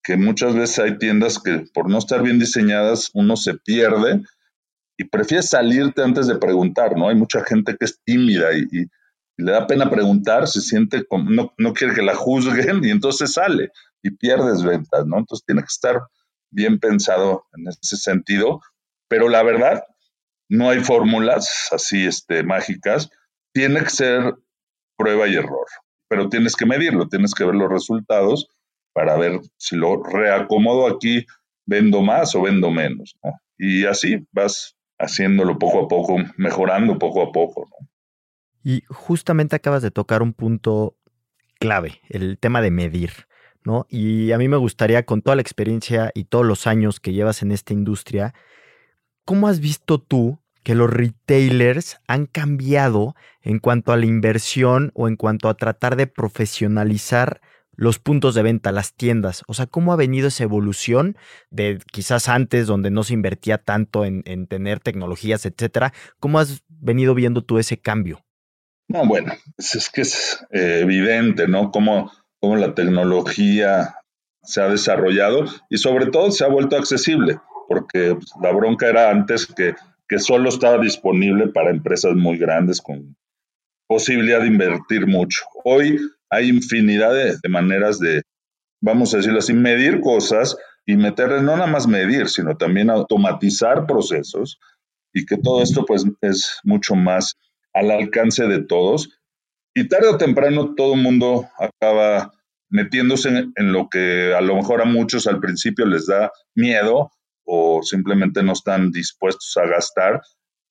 que 0.04 0.18
muchas 0.18 0.56
veces 0.56 0.80
hay 0.80 0.98
tiendas 0.98 1.40
que 1.40 1.66
por 1.74 1.90
no 1.90 1.98
estar 1.98 2.22
bien 2.22 2.40
diseñadas 2.40 3.10
uno 3.14 3.36
se 3.36 3.56
pierde 3.56 4.22
y 5.00 5.06
prefieres 5.06 5.48
salirte 5.48 6.04
antes 6.04 6.28
de 6.28 6.38
preguntar, 6.38 6.98
¿no? 6.98 7.08
Hay 7.08 7.16
mucha 7.16 7.42
gente 7.46 7.74
que 7.78 7.86
es 7.86 8.02
tímida 8.04 8.54
y, 8.54 8.86
le 9.38 9.54
da 9.54 9.66
pena 9.66 9.90
preguntar, 9.90 10.50
se 10.50 10.60
siente 10.60 11.06
como, 11.06 11.30
no, 11.30 11.54
no 11.58 11.72
quiere 11.72 11.94
que 11.94 12.02
la 12.02 12.14
juzguen 12.14 12.84
y 12.84 12.90
entonces 12.90 13.32
sale 13.32 13.72
y 14.04 14.12
pierdes 14.12 14.62
ventas, 14.62 15.06
¿no? 15.06 15.20
Entonces 15.20 15.46
tiene 15.46 15.62
que 15.62 15.70
estar 15.70 16.02
bien 16.52 16.80
pensado 16.80 17.46
en 17.54 17.70
ese 17.70 17.96
sentido, 17.96 18.60
pero 19.08 19.30
la 19.30 19.42
verdad, 19.42 19.86
no 20.50 20.70
hay 20.70 20.82
fórmulas 20.82 21.70
así 21.72 22.06
este, 22.06 22.44
mágicas, 22.44 23.10
tiene 23.54 23.82
que 23.82 23.92
ser 23.92 24.36
prueba 24.98 25.30
y 25.30 25.36
error, 25.36 25.68
pero 26.10 26.28
tienes 26.28 26.58
que 26.58 26.66
medirlo, 26.66 27.08
tienes 27.08 27.34
que 27.34 27.46
ver 27.46 27.56
los 27.56 27.72
resultados 27.72 28.50
para 28.92 29.16
ver 29.16 29.40
si 29.56 29.78
lo 29.78 30.04
reacomodo 30.04 30.88
aquí, 30.88 31.26
vendo 31.66 32.02
más 32.02 32.36
o 32.36 32.42
vendo 32.42 32.70
menos, 32.70 33.16
¿no? 33.24 33.32
Y 33.58 33.86
así 33.86 34.28
vas 34.34 34.76
haciéndolo 35.00 35.58
poco 35.58 35.86
a 35.86 35.88
poco, 35.88 36.18
mejorando 36.38 37.00
poco 37.00 37.24
a 37.24 37.32
poco. 37.32 37.68
Y 38.64 38.84
justamente 38.90 39.56
acabas 39.56 39.82
de 39.82 39.92
tocar 39.92 40.22
un 40.22 40.34
punto 40.34 40.98
clave, 41.60 42.02
el 42.10 42.38
tema 42.38 42.62
de 42.62 42.72
medir. 42.72 43.12
¿no? 43.64 43.86
Y 43.90 44.32
a 44.32 44.38
mí 44.38 44.48
me 44.48 44.58
gustaría, 44.58 45.06
con 45.06 45.22
toda 45.22 45.36
la 45.36 45.42
experiencia 45.42 46.12
y 46.14 46.26
todos 46.26 46.46
los 46.46 46.68
años 46.68 47.00
que 47.00 47.14
llevas 47.14 47.42
en 47.42 47.52
esta 47.52 47.74
industria, 47.74 48.34
¿cómo 49.26 49.48
has 49.48 49.60
visto 49.60 50.00
tú 50.00 50.40
que 50.64 50.76
los 50.76 50.90
retailers 50.90 52.00
han 52.08 52.26
cambiado 52.26 53.16
en 53.42 53.60
cuanto 53.60 53.92
a 53.92 53.98
la 53.98 54.06
inversión 54.06 54.92
o 54.94 55.08
en 55.08 55.16
cuanto 55.16 55.50
a 55.50 55.56
tratar 55.56 55.96
de 55.96 56.08
profesionalizar 56.08 57.42
los 57.80 57.98
puntos 57.98 58.36
de 58.36 58.44
venta, 58.44 58.74
las 58.74 58.94
tiendas? 58.94 59.44
O 59.48 59.54
sea, 59.54 59.66
¿cómo 59.66 59.94
ha 59.94 59.96
venido 59.96 60.28
esa 60.28 60.44
evolución 60.44 61.16
de 61.50 61.80
quizás 61.92 62.28
antes 62.28 62.68
donde 62.68 62.92
no 62.92 63.04
se 63.04 63.14
invertía 63.14 63.58
tanto 63.58 64.04
en, 64.04 64.24
tener 64.48 64.82
tecnologías, 64.82 65.46
etcétera? 65.46 65.94
¿Cómo 66.20 66.40
has 66.40 66.62
venido 66.68 67.16
viendo 67.16 67.42
tú 67.42 67.58
ese 67.58 67.78
cambio? 67.78 68.22
No, 68.90 69.06
bueno, 69.06 69.34
pues 69.56 69.76
es 69.76 69.90
que 69.90 70.02
es 70.02 70.46
eh, 70.52 70.80
evidente, 70.82 71.48
¿no? 71.48 71.72
Cómo, 71.72 72.12
cómo 72.42 72.58
la 72.58 72.76
tecnología 72.76 73.96
se 74.44 74.62
ha 74.62 74.68
desarrollado 74.68 75.46
y 75.70 75.78
sobre 75.78 76.08
todo 76.08 76.32
se 76.32 76.44
ha 76.44 76.50
vuelto 76.50 76.76
accesible, 76.76 77.40
porque 77.70 78.16
pues, 78.16 78.32
la 78.42 78.52
bronca 78.52 78.88
era 78.88 79.10
antes 79.10 79.46
que, 79.46 79.76
que 80.08 80.20
solo 80.20 80.50
estaba 80.50 80.80
disponible 80.80 81.48
para 81.48 81.70
empresas 81.70 82.14
muy 82.16 82.38
grandes 82.38 82.82
con 82.82 83.16
posibilidad 83.88 84.42
de 84.42 84.48
invertir 84.48 85.08
mucho. 85.08 85.46
Hoy 85.64 85.98
hay 86.30 86.50
infinidad 86.50 87.14
de, 87.14 87.50
maneras 87.50 88.00
de, 88.00 88.22
vamos 88.82 89.14
a 89.14 89.18
decirlo 89.18 89.40
así, 89.40 89.54
medir 89.54 90.02
cosas 90.02 90.58
y 90.86 90.96
meterle, 90.96 91.42
no 91.42 91.56
nada 91.56 91.68
más 91.68 91.88
medir, 91.88 92.30
sino 92.30 92.58
también 92.58 92.90
automatizar 92.90 93.86
procesos 93.86 94.60
y 95.14 95.26
que 95.26 95.38
todo 95.38 95.62
esto 95.62 95.86
pues 95.86 96.06
es 96.22 96.60
mucho 96.64 96.96
más 96.96 97.36
al 97.74 97.92
alcance 97.92 98.48
de 98.48 98.64
todos. 98.64 99.20
Y 99.76 99.88
tarde 99.88 100.08
o 100.08 100.18
temprano 100.18 100.76
todo 100.76 100.96
el 100.96 101.02
mundo 101.02 101.48
acaba 101.58 102.32
metiéndose 102.70 103.30
en, 103.30 103.72
lo 103.72 103.90
que 103.90 104.34
a 104.34 104.42
lo 104.42 104.56
mejor 104.56 104.82
a 104.82 104.86
muchos 104.86 105.28
al 105.28 105.40
principio 105.40 105.86
les 105.86 106.08
da 106.08 106.32
miedo 106.56 107.12
o 107.46 107.82
simplemente 107.82 108.44
no 108.44 108.54
están 108.54 108.92
dispuestos 108.92 109.58
a 109.58 109.66
gastar, 109.66 110.22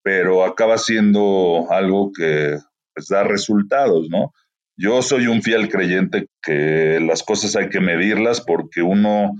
pero 0.03 0.45
acaba 0.45 0.79
siendo 0.79 1.67
algo 1.71 2.13
que 2.13 2.57
pues, 2.95 3.09
da 3.09 3.25
resultados, 3.25 4.09
¿no? 4.09 4.33
Yo 4.81 5.03
soy 5.03 5.27
un 5.27 5.43
fiel 5.43 5.69
creyente 5.69 6.29
que 6.41 7.01
las 7.01 7.25
cosas 7.25 7.57
hay 7.57 7.69
que 7.69 7.81
medirlas 7.81 8.41
porque 8.41 8.81
uno, 8.81 9.33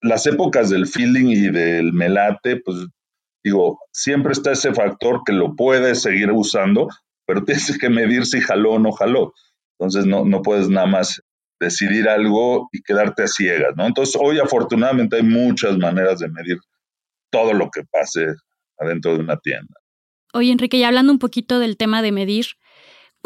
las 0.00 0.26
épocas 0.26 0.70
del 0.70 0.86
feeling 0.86 1.26
y 1.26 1.50
del 1.50 1.92
melate, 1.92 2.56
pues 2.56 2.78
digo, 3.44 3.78
siempre 3.92 4.32
está 4.32 4.52
ese 4.52 4.72
factor 4.72 5.20
que 5.26 5.34
lo 5.34 5.54
puedes 5.54 6.00
seguir 6.00 6.32
usando, 6.32 6.88
pero 7.26 7.44
tienes 7.44 7.78
que 7.78 7.90
medir 7.90 8.24
si 8.24 8.40
jaló 8.40 8.72
o 8.72 8.78
no 8.78 8.90
jaló. 8.90 9.34
Entonces 9.78 10.06
no, 10.06 10.24
no 10.24 10.40
puedes 10.40 10.70
nada 10.70 10.86
más 10.86 11.20
decidir 11.60 12.08
algo 12.08 12.70
y 12.72 12.80
quedarte 12.82 13.24
a 13.24 13.26
ciegas, 13.26 13.74
¿no? 13.76 13.86
Entonces 13.86 14.18
hoy 14.18 14.38
afortunadamente 14.38 15.16
hay 15.16 15.22
muchas 15.22 15.76
maneras 15.76 16.20
de 16.20 16.28
medir 16.28 16.56
todo 17.30 17.52
lo 17.52 17.70
que 17.70 17.82
pase 17.84 18.28
adentro 18.78 19.14
de 19.14 19.20
una 19.20 19.36
tienda. 19.36 19.74
Oye, 20.32 20.52
Enrique, 20.52 20.78
y 20.78 20.84
hablando 20.84 21.12
un 21.12 21.18
poquito 21.18 21.58
del 21.58 21.76
tema 21.76 22.00
de 22.00 22.12
medir, 22.12 22.46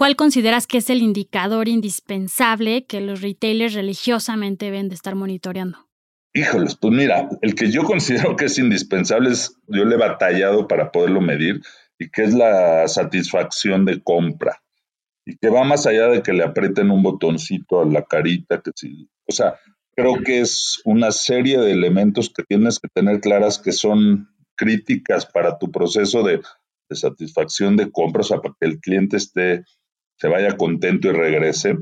¿cuál 0.00 0.16
consideras 0.16 0.66
que 0.66 0.78
es 0.78 0.88
el 0.88 1.02
indicador 1.02 1.68
indispensable 1.68 2.86
que 2.86 3.02
los 3.02 3.20
retailers 3.20 3.74
religiosamente 3.74 4.64
deben 4.64 4.88
de 4.88 4.94
estar 4.94 5.14
monitoreando? 5.14 5.90
Híjoles, 6.32 6.74
pues 6.74 6.94
mira, 6.94 7.28
el 7.42 7.54
que 7.54 7.70
yo 7.70 7.84
considero 7.84 8.34
que 8.34 8.46
es 8.46 8.56
indispensable 8.56 9.28
es, 9.28 9.54
yo 9.66 9.84
le 9.84 9.96
he 9.96 9.98
batallado 9.98 10.66
para 10.66 10.90
poderlo 10.90 11.20
medir, 11.20 11.60
y 11.98 12.08
que 12.08 12.22
es 12.22 12.32
la 12.32 12.88
satisfacción 12.88 13.84
de 13.84 14.02
compra 14.02 14.62
y 15.26 15.36
que 15.36 15.50
va 15.50 15.64
más 15.64 15.86
allá 15.86 16.06
de 16.06 16.22
que 16.22 16.32
le 16.32 16.44
aprieten 16.44 16.90
un 16.90 17.02
botoncito 17.02 17.82
a 17.82 17.84
la 17.84 18.02
carita, 18.02 18.62
que 18.62 18.70
sí, 18.74 19.06
o 19.28 19.32
sea, 19.32 19.56
creo 19.94 20.14
que 20.24 20.40
es 20.40 20.80
una 20.86 21.10
serie 21.10 21.58
de 21.58 21.72
elementos 21.72 22.32
que 22.34 22.42
tienes 22.44 22.78
que 22.78 22.88
tener 22.88 23.20
claras 23.20 23.58
que 23.58 23.72
son 23.72 24.30
críticas 24.56 25.26
para 25.26 25.58
tu 25.58 25.70
proceso 25.70 26.22
de, 26.22 26.40
satisfacción 26.90 27.76
de 27.76 27.90
compra, 27.92 28.22
o 28.22 28.24
sea, 28.24 28.38
para 28.38 28.54
que 28.58 28.66
el 28.66 28.80
cliente 28.80 29.18
esté, 29.18 29.62
se 30.20 30.28
vaya 30.28 30.56
contento 30.56 31.08
y 31.08 31.12
regrese. 31.12 31.76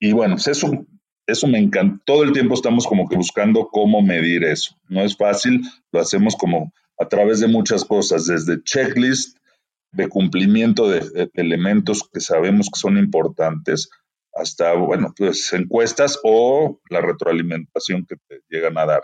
Y 0.00 0.12
bueno, 0.12 0.34
pues 0.34 0.48
eso, 0.48 0.86
eso 1.26 1.46
me 1.46 1.58
encanta. 1.58 2.02
Todo 2.04 2.24
el 2.24 2.32
tiempo 2.32 2.54
estamos 2.54 2.86
como 2.86 3.08
que 3.08 3.16
buscando 3.16 3.68
cómo 3.68 4.02
medir 4.02 4.44
eso. 4.44 4.74
No 4.88 5.02
es 5.02 5.16
fácil, 5.16 5.62
lo 5.92 6.00
hacemos 6.00 6.36
como 6.36 6.72
a 6.98 7.08
través 7.08 7.40
de 7.40 7.48
muchas 7.48 7.84
cosas, 7.84 8.26
desde 8.26 8.62
checklist, 8.64 9.38
de 9.92 10.08
cumplimiento 10.08 10.88
de, 10.88 11.30
elementos 11.34 12.08
que 12.12 12.20
sabemos 12.20 12.68
que 12.72 12.78
son 12.78 12.98
importantes, 12.98 13.88
hasta, 14.34 14.74
bueno, 14.74 15.12
pues 15.16 15.52
encuestas 15.52 16.18
o 16.22 16.80
la 16.90 17.00
retroalimentación 17.00 18.06
que 18.06 18.16
te 18.28 18.40
llegan 18.48 18.76
a 18.78 18.86
dar. 18.86 19.02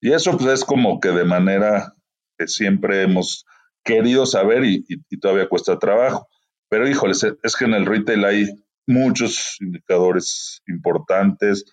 Y 0.00 0.12
eso 0.12 0.36
pues 0.36 0.52
es 0.52 0.64
como 0.64 1.00
que 1.00 1.08
de 1.08 1.24
manera 1.24 1.94
que 2.38 2.46
siempre 2.46 3.02
hemos 3.02 3.44
querido 3.84 4.26
saber 4.26 4.64
y, 4.64 4.84
todavía 5.20 5.48
cuesta 5.48 5.78
trabajo. 5.78 6.28
Pero 6.74 6.88
híjoles, 6.88 7.24
es 7.40 7.54
que 7.54 7.66
en 7.66 7.74
el 7.74 7.86
retail 7.86 8.24
hay 8.24 8.46
muchos 8.88 9.58
indicadores 9.60 10.60
importantes. 10.66 11.64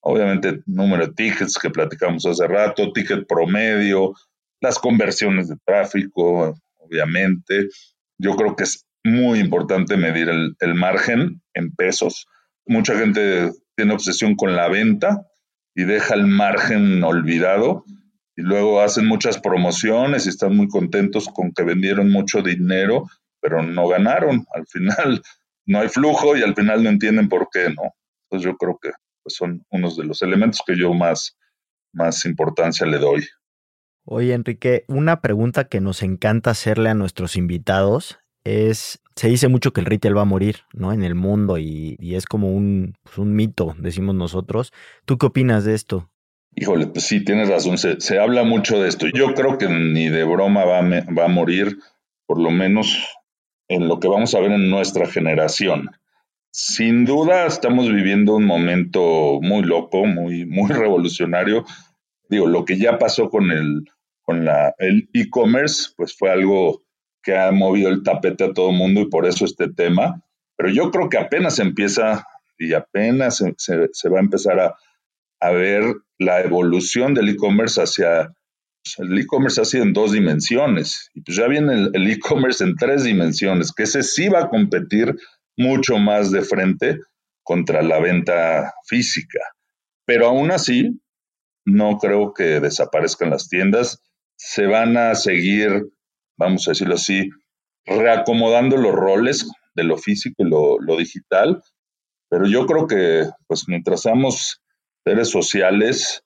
Obviamente, 0.00 0.62
número 0.64 1.06
de 1.06 1.12
tickets 1.12 1.58
que 1.58 1.68
platicamos 1.68 2.24
hace 2.24 2.46
rato, 2.46 2.90
ticket 2.94 3.26
promedio, 3.26 4.14
las 4.62 4.78
conversiones 4.78 5.50
de 5.50 5.56
tráfico, 5.66 6.54
obviamente. 6.78 7.68
Yo 8.16 8.36
creo 8.36 8.56
que 8.56 8.64
es 8.64 8.86
muy 9.04 9.38
importante 9.38 9.98
medir 9.98 10.30
el, 10.30 10.74
margen 10.74 11.42
en 11.52 11.70
pesos. 11.72 12.26
Mucha 12.64 12.98
gente 12.98 13.52
tiene 13.76 13.92
obsesión 13.92 14.34
con 14.34 14.56
la 14.56 14.68
venta 14.68 15.26
y 15.74 15.84
deja 15.84 16.14
el 16.14 16.26
margen 16.26 17.04
olvidado 17.04 17.84
y 18.34 18.40
luego 18.40 18.80
hacen 18.80 19.04
muchas 19.04 19.38
promociones 19.38 20.24
y 20.24 20.30
están 20.30 20.56
muy 20.56 20.68
contentos 20.68 21.28
con 21.34 21.52
que 21.52 21.64
vendieron 21.64 22.08
mucho 22.08 22.40
dinero, 22.40 23.10
pero 23.48 23.62
no 23.62 23.88
ganaron. 23.88 24.46
Al 24.52 24.66
final 24.66 25.22
no 25.66 25.80
hay 25.80 25.88
flujo 25.88 26.36
y 26.36 26.42
al 26.42 26.54
final 26.54 26.82
no 26.82 26.90
entienden 26.90 27.28
por 27.28 27.48
qué, 27.50 27.70
¿no? 27.70 27.94
Entonces 28.24 28.50
yo 28.50 28.56
creo 28.56 28.78
que 28.80 28.90
pues, 29.22 29.36
son 29.36 29.64
unos 29.70 29.96
de 29.96 30.04
los 30.04 30.20
elementos 30.22 30.60
que 30.66 30.76
yo 30.76 30.92
más, 30.92 31.36
más 31.92 32.24
importancia 32.26 32.86
le 32.86 32.98
doy. 32.98 33.26
Oye, 34.04 34.34
Enrique, 34.34 34.84
una 34.88 35.20
pregunta 35.20 35.64
que 35.64 35.80
nos 35.80 36.02
encanta 36.02 36.50
hacerle 36.50 36.90
a 36.90 36.94
nuestros 36.94 37.36
invitados 37.36 38.18
es, 38.44 39.00
se 39.16 39.28
dice 39.28 39.48
mucho 39.48 39.72
que 39.72 39.80
el 39.80 39.86
retail 39.86 40.16
va 40.16 40.22
a 40.22 40.26
morir, 40.26 40.60
¿no? 40.72 40.92
En 40.92 41.02
el 41.02 41.14
mundo 41.14 41.58
y, 41.58 41.96
es 42.00 42.26
como 42.26 42.52
un, 42.52 42.94
pues, 43.02 43.18
un, 43.18 43.34
mito, 43.34 43.74
decimos 43.78 44.14
nosotros. 44.14 44.72
¿Tú 45.04 45.18
qué 45.18 45.26
opinas 45.26 45.64
de 45.64 45.74
esto? 45.74 46.10
Híjole, 46.54 46.86
pues 46.86 47.06
sí, 47.06 47.24
tienes 47.24 47.48
razón, 47.48 47.78
se, 47.78 48.18
habla 48.18 48.42
mucho 48.42 48.80
de 48.80 48.88
esto. 48.88 49.06
Yo 49.14 49.34
creo 49.34 49.58
que 49.58 49.68
ni 49.68 50.08
de 50.08 50.24
broma 50.24 50.64
va, 50.64 50.80
va 50.80 51.24
a 51.24 51.28
morir, 51.28 51.78
por 52.26 52.40
lo 52.40 52.50
menos 52.50 53.17
en 53.68 53.88
lo 53.88 54.00
que 54.00 54.08
vamos 54.08 54.34
a 54.34 54.40
ver 54.40 54.52
en 54.52 54.70
nuestra 54.70 55.06
generación. 55.06 55.90
Sin 56.50 57.04
duda 57.04 57.46
estamos 57.46 57.88
viviendo 57.92 58.34
un 58.34 58.44
momento 58.44 59.38
muy 59.42 59.62
loco, 59.62 60.06
muy, 60.06 60.46
muy 60.46 60.70
revolucionario. 60.72 61.64
Digo, 62.28 62.46
lo 62.46 62.64
que 62.64 62.78
ya 62.78 62.98
pasó 62.98 63.30
con 63.30 63.50
el 63.50 63.84
con 64.28 64.44
la, 64.44 64.74
e-commerce, 65.14 65.88
pues 65.96 66.14
fue 66.14 66.30
algo 66.30 66.82
que 67.22 67.34
ha 67.34 67.50
movido 67.50 67.88
el 67.88 68.02
tapete 68.02 68.44
a 68.44 68.52
todo 68.52 68.68
el 68.68 68.76
mundo 68.76 69.00
y 69.00 69.08
por 69.08 69.24
eso 69.24 69.46
este 69.46 69.72
tema. 69.72 70.22
Pero 70.54 70.68
yo 70.68 70.90
creo 70.90 71.08
que 71.08 71.16
apenas 71.16 71.58
empieza 71.58 72.26
y 72.58 72.74
apenas 72.74 73.42
se, 73.56 74.08
va 74.10 74.18
a 74.18 74.20
empezar 74.20 74.60
a, 74.60 74.76
a, 75.40 75.50
ver 75.52 75.82
la 76.18 76.42
evolución 76.42 77.14
del 77.14 77.30
e-commerce 77.30 77.80
hacia... 77.80 78.30
El 78.98 79.18
e-commerce 79.18 79.60
ha 79.60 79.64
sido 79.64 79.84
en 79.84 79.92
dos 79.92 80.12
dimensiones 80.12 81.10
y 81.14 81.20
pues 81.20 81.36
ya 81.36 81.46
viene 81.46 81.90
el 81.92 82.10
e-commerce 82.10 82.64
en 82.64 82.74
tres 82.76 83.04
dimensiones, 83.04 83.72
que 83.72 83.82
ese 83.84 84.02
sí 84.02 84.28
va 84.28 84.44
a 84.44 84.48
competir 84.48 85.14
mucho 85.56 85.98
más 85.98 86.30
de 86.30 86.42
frente 86.42 86.98
contra 87.42 87.82
la 87.82 87.98
venta 88.00 88.72
física. 88.86 89.40
Pero 90.06 90.26
aún 90.26 90.50
así, 90.50 91.00
no 91.64 91.98
creo 91.98 92.32
que 92.32 92.60
desaparezcan 92.60 93.30
las 93.30 93.48
tiendas 93.48 94.02
se 94.38 94.66
van 94.66 94.96
a 94.96 95.14
seguir, 95.14 95.88
vamos 96.36 96.66
a 96.66 96.70
decirlo 96.70 96.94
así, 96.94 97.28
reacomodando 97.84 98.76
los 98.76 98.94
roles 98.94 99.50
de 99.74 99.84
lo 99.84 99.98
físico 99.98 100.36
y 100.38 100.48
lo, 100.48 100.96
digital, 100.96 101.60
pero 102.30 102.46
yo 102.46 102.66
creo 102.66 102.86
que 102.86 103.28
pues 103.46 103.64
mientras 103.68 104.02
seamos 104.02 104.62
seres 105.04 105.28
sociales 105.28 106.22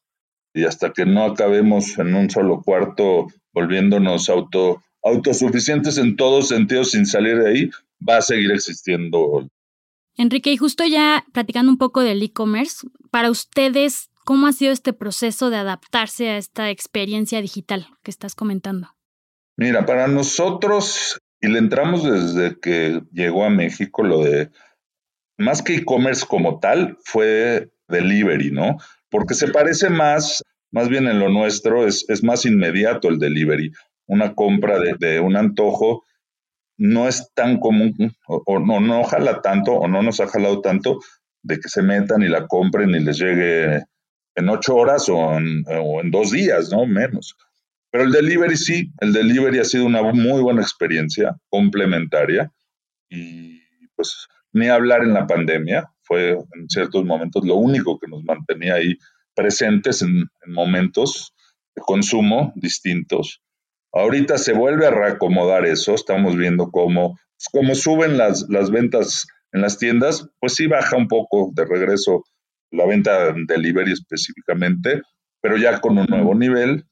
y 0.54 0.64
hasta 0.64 0.92
que 0.92 1.06
no 1.06 1.24
acabemos 1.24 1.98
en 1.98 2.14
un 2.14 2.30
solo 2.30 2.62
cuarto 2.62 3.26
volviéndonos 3.52 4.28
auto, 4.28 4.82
autosuficientes 5.02 5.98
en 5.98 6.16
todos 6.16 6.48
sentidos 6.48 6.92
sin 6.92 7.06
salir 7.06 7.38
de 7.38 7.50
ahí, 7.50 7.70
va 8.06 8.18
a 8.18 8.22
seguir 8.22 8.50
existiendo. 8.50 9.48
Enrique, 10.16 10.52
y 10.52 10.56
justo 10.56 10.84
ya 10.84 11.24
platicando 11.32 11.70
un 11.70 11.78
poco 11.78 12.00
del 12.00 12.22
e-commerce, 12.22 12.86
para 13.10 13.30
ustedes, 13.30 14.10
¿Cómo 14.24 14.46
ha 14.46 14.52
sido 14.52 14.72
este 14.72 14.92
proceso 14.92 15.50
de 15.50 15.56
adaptarse 15.56 16.28
a 16.28 16.36
esta 16.36 16.70
experiencia 16.70 17.40
digital 17.40 17.88
que 18.02 18.10
estás 18.10 18.36
comentando? 18.36 18.94
Mira, 19.56 19.84
para 19.84 20.06
nosotros, 20.06 21.20
y 21.40 21.48
le 21.48 21.58
entramos 21.58 22.04
desde 22.04 22.58
que 22.60 23.02
llegó 23.12 23.44
a 23.44 23.50
México, 23.50 24.04
lo 24.04 24.22
de, 24.22 24.50
más 25.38 25.62
que 25.62 25.74
e-commerce 25.74 26.24
como 26.26 26.60
tal, 26.60 26.98
fue 27.04 27.72
delivery, 27.88 28.52
¿no? 28.52 28.78
Porque 29.12 29.34
se 29.34 29.46
parece 29.46 29.90
más, 29.90 30.42
más 30.72 30.88
bien 30.88 31.06
en 31.06 31.20
lo 31.20 31.28
nuestro, 31.28 31.86
es, 31.86 32.04
es 32.08 32.24
más 32.24 32.44
inmediato 32.46 33.08
el 33.08 33.20
delivery. 33.20 33.70
Una 34.06 34.34
compra 34.34 34.80
de, 34.80 34.96
de 34.98 35.20
un 35.20 35.36
antojo 35.36 36.02
no 36.82 37.06
es 37.06 37.30
tan 37.34 37.60
común, 37.60 37.94
o, 38.26 38.58
no, 38.58 38.80
no 38.80 39.04
jala 39.04 39.40
tanto, 39.40 39.72
o 39.72 39.86
no 39.86 40.02
nos 40.02 40.18
ha 40.18 40.26
jalado 40.26 40.60
tanto, 40.60 40.98
de 41.42 41.58
que 41.60 41.68
se 41.68 41.82
metan 41.82 42.22
y 42.22 42.28
la 42.28 42.46
compren 42.48 42.90
y 42.90 43.00
les 43.00 43.18
llegue 43.18 43.84
en 44.34 44.48
ocho 44.48 44.74
horas 44.76 45.08
o 45.08 45.36
en, 45.36 46.10
dos 46.10 46.32
días, 46.32 46.70
¿no? 46.72 46.86
Menos. 46.86 47.36
Pero 47.90 48.04
el 48.04 48.12
delivery 48.12 48.56
sí, 48.56 48.90
el 49.00 49.12
delivery 49.12 49.58
ha 49.60 49.64
sido 49.64 49.84
una 49.84 50.02
muy 50.02 50.40
buena 50.40 50.62
experiencia 50.62 51.36
complementaria 51.50 52.50
y 53.08 53.60
pues 53.94 54.26
ni 54.52 54.68
hablar 54.68 55.02
en 55.02 55.12
la 55.12 55.26
pandemia, 55.26 55.88
fue 56.12 56.32
en 56.32 56.68
ciertos 56.68 57.06
momentos 57.06 57.42
lo 57.46 57.56
único 57.56 57.98
que 57.98 58.06
nos 58.06 58.22
mantenía 58.22 58.74
ahí 58.74 58.98
presentes 59.34 60.02
en, 60.02 60.24
momentos 60.46 61.34
de 61.74 61.80
consumo 61.80 62.52
distintos. 62.54 63.40
Ahorita 63.94 64.36
se 64.36 64.52
vuelve 64.52 64.86
a 64.86 64.90
reacomodar 64.90 65.64
eso, 65.64 65.94
estamos 65.94 66.36
viendo 66.36 66.70
cómo, 66.70 67.14
pues, 67.14 67.48
cómo 67.50 67.74
suben 67.74 68.18
las, 68.18 68.44
las 68.50 68.70
ventas 68.70 69.26
en 69.52 69.62
las 69.62 69.78
tiendas, 69.78 70.28
pues 70.38 70.54
sí 70.54 70.66
baja 70.66 70.98
un 70.98 71.08
poco 71.08 71.50
de 71.54 71.64
regreso 71.64 72.24
la 72.70 72.84
venta 72.86 73.32
delivery 73.46 73.92
específicamente, 73.92 75.00
pero 75.40 75.56
ya 75.56 75.80
con 75.80 75.96
un 75.96 76.06
nuevo 76.06 76.34
nivel. 76.34 76.84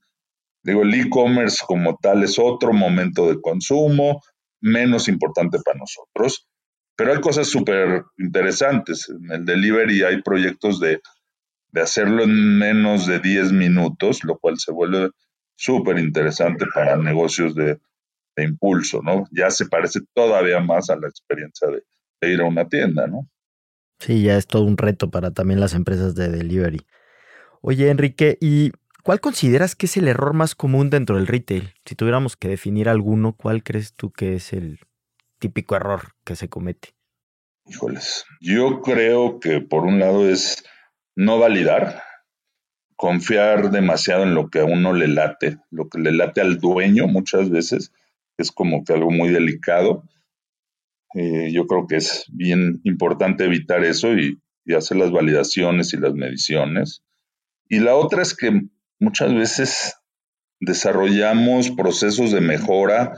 Digo, 0.62 0.82
el 0.82 0.94
e-commerce 0.94 1.58
como 1.66 1.98
tal 2.00 2.22
es 2.22 2.38
otro 2.38 2.72
momento 2.72 3.28
de 3.28 3.40
consumo, 3.40 4.22
menos 4.62 5.08
importante 5.08 5.58
para 5.62 5.78
nosotros, 5.78 6.49
pero 7.00 7.14
hay 7.14 7.20
cosas 7.22 7.48
súper 7.48 8.04
interesantes. 8.18 9.08
En 9.08 9.32
el 9.32 9.46
delivery 9.46 10.02
hay 10.02 10.20
proyectos 10.20 10.78
de, 10.80 11.00
hacerlo 11.80 12.24
en 12.24 12.58
menos 12.58 13.06
de 13.06 13.20
10 13.20 13.52
minutos, 13.52 14.22
lo 14.22 14.36
cual 14.38 14.58
se 14.58 14.70
vuelve 14.70 15.08
súper 15.56 15.98
interesante 15.98 16.66
para 16.74 16.98
negocios 16.98 17.54
de, 17.54 17.80
impulso, 18.36 19.00
¿no? 19.02 19.24
Ya 19.30 19.50
se 19.50 19.64
parece 19.64 20.00
todavía 20.12 20.60
más 20.60 20.90
a 20.90 20.96
la 20.96 21.08
experiencia 21.08 21.68
de, 21.68 21.82
de 22.20 22.34
ir 22.34 22.42
a 22.42 22.44
una 22.44 22.68
tienda, 22.68 23.06
¿no? 23.06 23.26
Sí, 23.98 24.22
ya 24.22 24.36
es 24.36 24.46
todo 24.46 24.64
un 24.64 24.76
reto 24.76 25.10
para 25.10 25.30
también 25.30 25.58
las 25.58 25.72
empresas 25.72 26.14
de 26.14 26.28
delivery. 26.28 26.82
Oye, 27.62 27.88
Enrique, 27.88 28.36
¿y 28.42 28.72
cuál 29.04 29.20
consideras 29.20 29.74
que 29.74 29.86
es 29.86 29.96
el 29.96 30.06
error 30.06 30.34
más 30.34 30.54
común 30.54 30.90
dentro 30.90 31.16
del 31.16 31.28
retail? 31.28 31.72
Si 31.86 31.94
tuviéramos 31.94 32.36
que 32.36 32.48
definir 32.48 32.90
alguno, 32.90 33.32
¿cuál 33.32 33.62
crees 33.62 33.94
tú 33.94 34.10
que 34.10 34.34
es 34.34 34.52
el 34.52 34.80
típico 35.40 35.74
error 35.74 36.12
que 36.24 36.36
se 36.36 36.48
comete? 36.48 36.90
Híjoles, 37.66 38.24
yo 38.40 38.80
creo 38.80 39.40
que 39.40 39.60
por 39.60 39.84
un 39.84 39.98
lado 39.98 40.28
es 40.28 40.64
no 41.16 41.38
validar, 41.38 42.02
confiar 42.96 43.70
demasiado 43.70 44.22
en 44.22 44.34
lo 44.34 44.50
que 44.50 44.60
a 44.60 44.64
uno 44.64 44.92
le 44.92 45.08
late, 45.08 45.58
lo 45.70 45.88
que 45.88 45.98
le 45.98 46.12
late 46.12 46.40
al 46.40 46.58
dueño 46.58 47.08
muchas 47.08 47.50
veces, 47.50 47.92
es 48.36 48.52
como 48.52 48.84
que 48.84 48.92
algo 48.92 49.10
muy 49.10 49.30
delicado. 49.30 50.04
Eh, 51.14 51.50
yo 51.52 51.66
creo 51.66 51.86
que 51.86 51.96
es 51.96 52.24
bien 52.32 52.80
importante 52.84 53.44
evitar 53.44 53.84
eso 53.84 54.14
y, 54.14 54.38
hacer 54.76 54.98
las 54.98 55.10
validaciones 55.10 55.92
y 55.94 55.96
las 55.96 56.14
mediciones. 56.14 57.02
Y 57.68 57.80
la 57.80 57.96
otra 57.96 58.22
es 58.22 58.36
que 58.36 58.68
muchas 59.00 59.34
veces 59.34 59.96
desarrollamos 60.60 61.72
procesos 61.72 62.30
de 62.30 62.40
mejora 62.40 63.14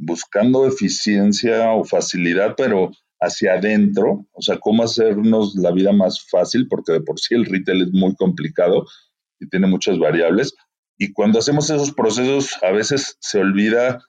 buscando 0.00 0.66
eficiencia 0.66 1.72
o 1.72 1.84
facilidad, 1.84 2.54
pero 2.56 2.90
hacia 3.20 3.54
adentro, 3.54 4.26
o 4.32 4.42
sea, 4.42 4.58
cómo 4.58 4.82
hacernos 4.82 5.54
la 5.56 5.72
vida 5.72 5.92
más 5.92 6.26
fácil, 6.30 6.66
porque 6.68 6.92
de 6.92 7.02
por 7.02 7.20
sí 7.20 7.34
el 7.34 7.44
retail 7.44 7.82
es 7.82 7.92
muy 7.92 8.14
complicado 8.14 8.86
y 9.38 9.48
tiene 9.48 9.66
muchas 9.66 9.98
variables. 9.98 10.54
Y 10.96 11.12
cuando 11.12 11.38
hacemos 11.38 11.68
esos 11.68 11.92
procesos, 11.92 12.50
a 12.62 12.72
veces 12.72 13.16
se 13.20 13.38
olvida 13.38 14.02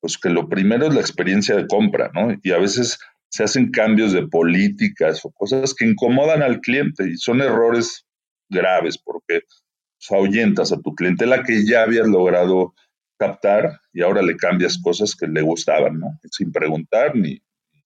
pues 0.00 0.18
que 0.18 0.28
lo 0.28 0.48
primero 0.48 0.86
es 0.86 0.94
la 0.94 1.00
experiencia 1.00 1.56
de 1.56 1.66
compra, 1.66 2.10
¿no? 2.14 2.36
Y 2.42 2.52
a 2.52 2.58
veces 2.58 2.98
se 3.30 3.44
hacen 3.44 3.70
cambios 3.70 4.12
de 4.12 4.26
políticas 4.26 5.24
o 5.24 5.30
cosas 5.30 5.74
que 5.74 5.86
incomodan 5.86 6.42
al 6.42 6.60
cliente 6.60 7.08
y 7.08 7.16
son 7.16 7.40
errores 7.42 8.06
graves 8.48 8.98
porque 8.98 9.40
pues, 9.40 10.10
ahuyentas 10.10 10.72
a 10.72 10.80
tu 10.80 10.94
clientela 10.94 11.42
que 11.42 11.64
ya 11.64 11.82
habías 11.82 12.06
logrado 12.06 12.74
captar 13.18 13.80
y 13.92 14.02
ahora 14.02 14.22
le 14.22 14.36
cambias 14.36 14.78
cosas 14.78 15.14
que 15.14 15.26
le 15.26 15.42
gustaban, 15.42 15.98
¿no? 15.98 16.18
Sin 16.30 16.52
preguntar 16.52 17.14
ni, 17.14 17.42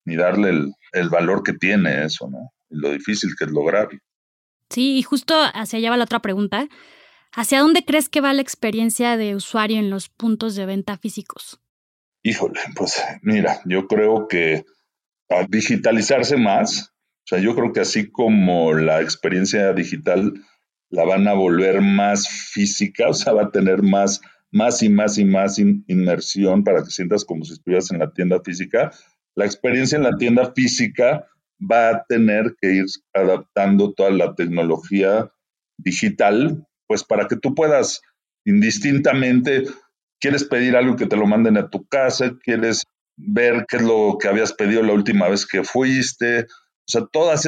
ni 0.05 0.15
darle 0.15 0.49
el, 0.49 0.73
el 0.93 1.09
valor 1.09 1.43
que 1.43 1.53
tiene 1.53 2.05
eso, 2.05 2.29
¿no? 2.29 2.51
Y 2.69 2.77
lo 2.77 2.91
difícil 2.91 3.31
que 3.37 3.45
es 3.45 3.51
lograrlo. 3.51 3.99
Sí, 4.69 4.97
y 4.97 5.03
justo 5.03 5.35
hacia 5.53 5.79
allá 5.79 5.89
va 5.89 5.97
la 5.97 6.05
otra 6.05 6.21
pregunta. 6.21 6.67
¿Hacia 7.33 7.59
dónde 7.59 7.83
crees 7.85 8.09
que 8.09 8.21
va 8.21 8.33
la 8.33 8.41
experiencia 8.41 9.17
de 9.17 9.35
usuario 9.35 9.79
en 9.79 9.89
los 9.89 10.09
puntos 10.09 10.55
de 10.55 10.65
venta 10.65 10.97
físicos? 10.97 11.59
Híjole, 12.23 12.59
pues 12.75 13.01
mira, 13.21 13.61
yo 13.65 13.87
creo 13.87 14.27
que 14.27 14.65
a 15.29 15.45
digitalizarse 15.47 16.37
más, 16.37 16.93
o 17.23 17.27
sea, 17.27 17.39
yo 17.39 17.55
creo 17.55 17.71
que 17.71 17.79
así 17.79 18.11
como 18.11 18.73
la 18.73 19.01
experiencia 19.01 19.73
digital 19.73 20.33
la 20.89 21.05
van 21.05 21.27
a 21.27 21.33
volver 21.33 21.81
más 21.81 22.27
física, 22.27 23.07
o 23.07 23.13
sea, 23.13 23.33
va 23.33 23.43
a 23.43 23.51
tener 23.51 23.81
más, 23.81 24.21
más 24.51 24.83
y 24.83 24.89
más 24.89 25.17
y 25.17 25.25
más 25.25 25.59
inmersión 25.59 26.63
para 26.63 26.83
que 26.83 26.89
sientas 26.89 27.25
como 27.25 27.45
si 27.45 27.53
estuvieras 27.53 27.91
en 27.91 27.99
la 27.99 28.11
tienda 28.11 28.41
física. 28.43 28.91
La 29.35 29.45
experiencia 29.45 29.97
en 29.97 30.03
la 30.03 30.17
tienda 30.17 30.51
física 30.53 31.25
va 31.59 31.89
a 31.89 32.05
tener 32.07 32.55
que 32.61 32.73
ir 32.73 32.85
adaptando 33.13 33.93
toda 33.93 34.11
la 34.11 34.35
tecnología 34.35 35.31
digital, 35.77 36.67
pues 36.87 37.03
para 37.03 37.27
que 37.27 37.37
tú 37.37 37.55
puedas 37.55 38.01
indistintamente 38.45 39.65
quieres 40.19 40.43
pedir 40.43 40.75
algo 40.75 40.95
que 40.95 41.07
te 41.07 41.17
lo 41.17 41.25
manden 41.25 41.57
a 41.57 41.69
tu 41.69 41.85
casa, 41.87 42.37
quieres 42.43 42.85
ver 43.17 43.65
qué 43.67 43.77
es 43.77 43.83
lo 43.83 44.17
que 44.19 44.27
habías 44.27 44.53
pedido 44.53 44.83
la 44.83 44.93
última 44.93 45.27
vez 45.27 45.45
que 45.45 45.63
fuiste. 45.63 46.41
O 46.41 46.91
sea, 46.91 47.03
todos 47.11 47.45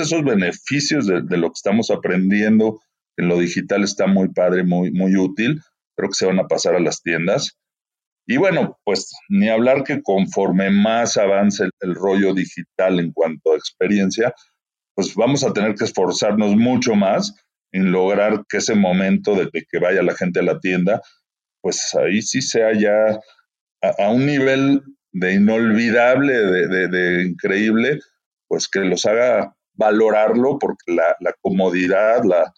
esos 0.00 0.24
beneficios 0.24 1.06
de, 1.06 1.36
lo 1.36 1.48
que 1.48 1.56
estamos 1.56 1.90
aprendiendo 1.90 2.80
en 3.16 3.28
lo 3.28 3.38
digital 3.38 3.82
está 3.82 4.06
muy 4.06 4.28
padre, 4.28 4.64
muy, 4.64 4.90
muy 4.90 5.16
útil. 5.16 5.60
Creo 5.96 6.08
que 6.08 6.14
se 6.14 6.26
van 6.26 6.38
a 6.38 6.46
pasar 6.46 6.74
a 6.74 6.80
las 6.80 7.02
tiendas. 7.02 7.56
Y 8.26 8.36
bueno, 8.38 8.78
pues 8.84 9.12
ni 9.28 9.48
hablar 9.48 9.84
que 9.84 10.02
conforme 10.02 10.70
más 10.70 11.16
avance 11.16 11.68
el, 11.80 11.94
rollo 11.94 12.34
digital 12.34 12.98
en 12.98 13.12
cuanto 13.12 13.52
a 13.52 13.56
experiencia, 13.56 14.34
pues 14.94 15.14
vamos 15.14 15.44
a 15.44 15.52
tener 15.52 15.74
que 15.74 15.84
esforzarnos 15.84 16.56
mucho 16.56 16.94
más 16.94 17.34
en 17.72 17.92
lograr 17.92 18.44
que 18.48 18.58
ese 18.58 18.74
momento 18.74 19.34
de 19.34 19.48
que 19.50 19.78
vaya 19.78 20.02
la 20.02 20.14
gente 20.14 20.40
a 20.40 20.44
la 20.44 20.58
tienda 20.58 21.00
pues 21.66 21.96
ahí 21.96 22.22
sí 22.22 22.42
sea 22.42 22.72
ya 22.74 23.18
a, 23.82 24.10
un 24.10 24.24
nivel 24.24 24.82
de 25.10 25.34
inolvidable, 25.34 26.32
de, 26.32 27.24
increíble, 27.24 27.98
pues 28.46 28.68
que 28.68 28.78
los 28.80 29.04
haga 29.04 29.52
valorarlo 29.74 30.60
porque 30.60 30.94
la, 30.94 31.34
comodidad, 31.40 32.22
la, 32.22 32.52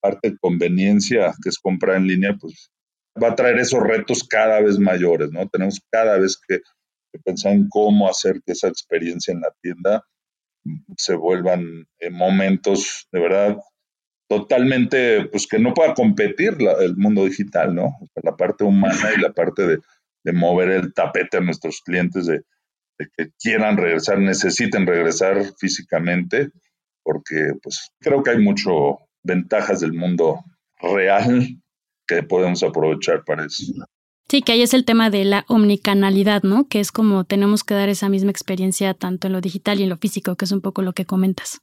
parte 0.00 0.30
de 0.30 0.38
conveniencia 0.38 1.32
que 1.40 1.50
es 1.50 1.58
comprar 1.60 1.98
en 1.98 2.08
línea, 2.08 2.36
pues 2.40 2.68
va 3.22 3.28
a 3.28 3.34
traer 3.34 3.58
esos 3.58 3.82
retos 3.82 4.24
cada 4.24 4.60
vez 4.60 4.78
mayores, 4.78 5.30
¿no? 5.30 5.48
Tenemos 5.48 5.80
cada 5.90 6.18
vez 6.18 6.38
que, 6.46 6.60
pensar 7.24 7.52
en 7.52 7.68
cómo 7.68 8.08
hacer 8.08 8.40
que 8.44 8.52
esa 8.52 8.68
experiencia 8.68 9.32
en 9.32 9.40
la 9.40 9.52
tienda 9.60 10.04
se 10.96 11.14
vuelvan 11.14 11.86
momentos 12.10 13.08
de 13.10 13.20
verdad 13.20 13.56
totalmente, 14.28 15.24
pues 15.24 15.46
que 15.46 15.58
no 15.58 15.72
pueda 15.72 15.94
competir 15.94 16.56
el 16.80 16.96
mundo 16.96 17.24
digital, 17.24 17.74
¿no? 17.74 17.96
La 18.22 18.36
parte 18.36 18.64
humana 18.64 19.10
y 19.16 19.20
la 19.20 19.32
parte 19.32 19.66
de, 19.66 19.78
mover 20.32 20.68
el 20.68 20.92
tapete 20.92 21.38
a 21.38 21.40
nuestros 21.40 21.80
clientes, 21.80 22.26
de, 22.26 22.42
que 23.16 23.30
quieran 23.42 23.78
regresar, 23.78 24.18
necesiten 24.18 24.86
regresar 24.86 25.42
físicamente, 25.58 26.50
porque 27.02 27.52
pues 27.62 27.90
creo 27.98 28.22
que 28.22 28.32
hay 28.32 28.38
mucho 28.38 28.98
ventajas 29.22 29.80
del 29.80 29.94
mundo 29.94 30.44
real 30.82 31.48
que 32.08 32.22
podemos 32.24 32.62
aprovechar 32.62 33.22
para 33.24 33.44
eso. 33.44 33.64
Sí, 34.28 34.42
que 34.42 34.52
ahí 34.52 34.62
es 34.62 34.74
el 34.74 34.84
tema 34.84 35.10
de 35.10 35.24
la 35.24 35.44
omnicanalidad, 35.48 36.42
¿no? 36.42 36.68
Que 36.68 36.80
es 36.80 36.90
como 36.90 37.24
tenemos 37.24 37.64
que 37.64 37.74
dar 37.74 37.88
esa 37.88 38.08
misma 38.08 38.30
experiencia 38.30 38.94
tanto 38.94 39.26
en 39.26 39.32
lo 39.32 39.40
digital 39.40 39.78
y 39.78 39.84
en 39.84 39.88
lo 39.90 39.96
físico, 39.96 40.36
que 40.36 40.44
es 40.44 40.52
un 40.52 40.60
poco 40.60 40.82
lo 40.82 40.92
que 40.92 41.06
comentas. 41.06 41.60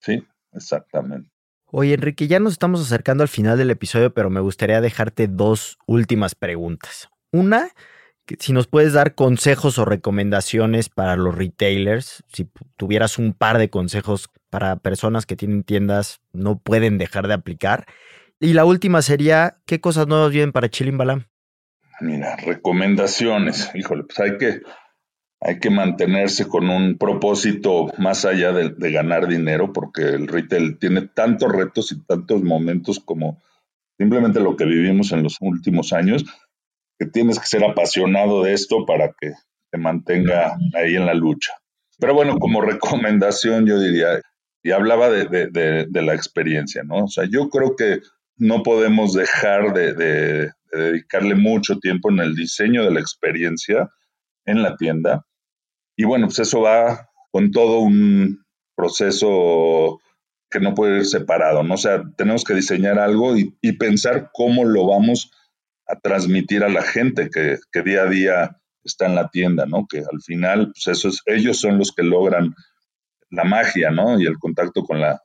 Sí, 0.00 0.22
exactamente. 0.52 1.28
Oye, 1.66 1.94
Enrique, 1.94 2.26
ya 2.26 2.40
nos 2.40 2.54
estamos 2.54 2.80
acercando 2.80 3.22
al 3.22 3.28
final 3.28 3.58
del 3.58 3.70
episodio, 3.70 4.12
pero 4.12 4.30
me 4.30 4.40
gustaría 4.40 4.80
dejarte 4.80 5.28
dos 5.28 5.78
últimas 5.86 6.34
preguntas. 6.34 7.08
Una, 7.32 7.70
si 8.38 8.52
nos 8.52 8.66
puedes 8.66 8.92
dar 8.92 9.14
consejos 9.14 9.78
o 9.78 9.84
recomendaciones 9.84 10.88
para 10.88 11.16
los 11.16 11.34
retailers, 11.34 12.24
si 12.32 12.50
tuvieras 12.76 13.18
un 13.18 13.34
par 13.34 13.58
de 13.58 13.70
consejos 13.70 14.30
para 14.48 14.76
personas 14.76 15.26
que 15.26 15.36
tienen 15.36 15.64
tiendas, 15.64 16.20
no 16.32 16.58
pueden 16.58 16.98
dejar 16.98 17.28
de 17.28 17.34
aplicar. 17.34 17.86
Y 18.40 18.54
la 18.54 18.64
última 18.64 19.02
sería, 19.02 19.58
¿qué 19.66 19.80
cosas 19.80 20.06
nuevas 20.06 20.30
vienen 20.30 20.52
para 20.52 20.70
Chilimbalam? 20.70 21.26
Mira, 22.00 22.36
recomendaciones. 22.36 23.70
Híjole, 23.74 24.04
pues 24.04 24.18
hay 24.18 24.38
que 24.38 24.62
hay 25.42 25.58
que 25.58 25.70
mantenerse 25.70 26.46
con 26.46 26.68
un 26.68 26.98
propósito 26.98 27.90
más 27.96 28.26
allá 28.26 28.52
de, 28.52 28.92
ganar 28.92 29.26
dinero, 29.26 29.72
porque 29.72 30.02
el 30.02 30.28
retail 30.28 30.78
tiene 30.78 31.08
tantos 31.08 31.50
retos 31.50 31.92
y 31.92 32.04
tantos 32.04 32.42
momentos 32.42 33.00
como 33.00 33.42
simplemente 33.98 34.40
lo 34.40 34.56
que 34.56 34.66
vivimos 34.66 35.12
en 35.12 35.22
los 35.22 35.38
últimos 35.40 35.94
años, 35.94 36.24
que 36.98 37.06
tienes 37.06 37.38
que 37.38 37.46
ser 37.46 37.64
apasionado 37.64 38.42
de 38.42 38.52
esto 38.52 38.84
para 38.84 39.14
que 39.18 39.32
te 39.70 39.78
mantenga 39.78 40.58
ahí 40.74 40.96
en 40.96 41.06
la 41.06 41.14
lucha. 41.14 41.52
Pero 41.98 42.14
bueno, 42.14 42.38
como 42.38 42.60
recomendación 42.60 43.66
yo 43.66 43.80
diría, 43.80 44.20
y 44.62 44.72
hablaba 44.72 45.08
de, 45.08 45.88
la 45.90 46.14
experiencia, 46.14 46.82
¿no? 46.82 47.04
O 47.04 47.08
sea, 47.08 47.24
yo 47.24 47.48
creo 47.48 47.76
que 47.76 48.00
no 48.40 48.64
podemos 48.64 49.12
dejar 49.12 49.72
de 49.72 50.50
dedicarle 50.72 51.34
mucho 51.34 51.78
tiempo 51.78 52.10
en 52.10 52.20
el 52.20 52.34
diseño 52.34 52.84
de 52.84 52.92
la 52.92 53.00
experiencia 53.00 53.90
en 54.44 54.62
la 54.62 54.76
tienda, 54.76 55.24
y 56.00 56.04
bueno, 56.04 56.28
pues 56.28 56.38
eso 56.38 56.62
va 56.62 57.10
con 57.30 57.50
todo 57.50 57.80
un 57.80 58.42
proceso 58.74 60.00
que 60.50 60.58
no 60.58 60.74
puede 60.74 61.00
ir 61.00 61.04
separado, 61.04 61.62
¿no? 61.62 61.74
O 61.74 61.76
sea, 61.76 62.02
tenemos 62.16 62.42
que 62.42 62.54
diseñar 62.54 62.98
algo 62.98 63.36
y, 63.36 63.72
pensar 63.72 64.30
cómo 64.32 64.64
lo 64.64 64.86
vamos 64.86 65.30
a 65.86 66.00
transmitir 66.00 66.64
a 66.64 66.70
la 66.70 66.80
gente 66.80 67.28
que, 67.28 67.58
día 67.82 68.04
a 68.04 68.06
día 68.06 68.56
está 68.82 69.08
en 69.08 69.14
la 69.14 69.28
tienda, 69.28 69.66
¿no? 69.66 69.86
Que 69.86 69.98
al 69.98 70.22
final, 70.24 70.72
pues 70.72 70.86
eso 70.86 71.08
es, 71.08 71.20
ellos 71.26 71.60
son 71.60 71.76
los 71.76 71.92
que 71.92 72.02
logran 72.02 72.54
la 73.28 73.44
magia, 73.44 73.90
¿no? 73.90 74.18
Y 74.18 74.24
el 74.24 74.38
contacto 74.38 74.82
con, 74.84 75.00
la, 75.00 75.20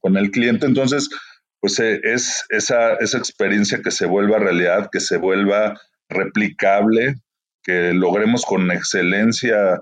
con, 0.00 0.16
el 0.16 0.30
cliente. 0.30 0.64
Entonces, 0.64 1.10
pues 1.60 1.78
eh, 1.80 2.00
es 2.02 2.44
esa, 2.50 2.94
esa 2.94 3.18
experiencia 3.18 3.80
que 3.82 3.90
se 3.90 4.06
vuelva 4.06 4.38
realidad, 4.38 4.88
que 4.92 5.00
se 5.00 5.16
vuelva 5.16 5.78
replicable, 6.08 7.16
que 7.62 7.92
logremos 7.92 8.44
con 8.44 8.70
excelencia 8.70 9.80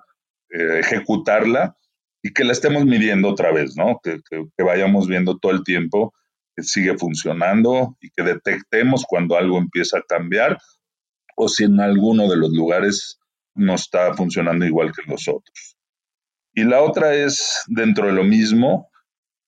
eh, 0.51 0.79
ejecutarla 0.81 1.77
y 2.23 2.33
que 2.33 2.45
la 2.45 2.53
estemos 2.53 2.85
midiendo 2.85 3.29
otra 3.29 3.53
vez, 3.53 3.77
¿no? 3.77 4.01
Que, 4.03 4.21
vayamos 4.63 5.07
viendo 5.07 5.39
todo 5.39 5.53
el 5.53 5.63
tiempo 5.65 6.13
que 6.57 6.63
sigue 6.63 6.97
funcionando 6.97 7.97
y 8.01 8.11
que 8.11 8.23
detectemos 8.23 9.05
cuando 9.07 9.37
algo 9.37 9.59
empieza 9.59 9.99
a 9.99 10.05
cambiar 10.09 10.59
o 11.37 11.49
si 11.49 11.65
en 11.65 11.81
alguno 11.81 12.29
de 12.29 12.37
los 12.37 12.51
lugares 12.53 13.19
no 13.55 13.75
está 13.75 14.15
funcionando 14.15 14.65
igual 14.65 14.93
que 14.93 15.09
los 15.11 15.29
otros. 15.29 15.77
Y 16.55 16.65
la 16.65 16.81
otra 16.81 17.15
es, 17.15 17.63
dentro 17.67 18.07
de 18.07 18.15
lo 18.15 18.25
mismo, 18.25 18.89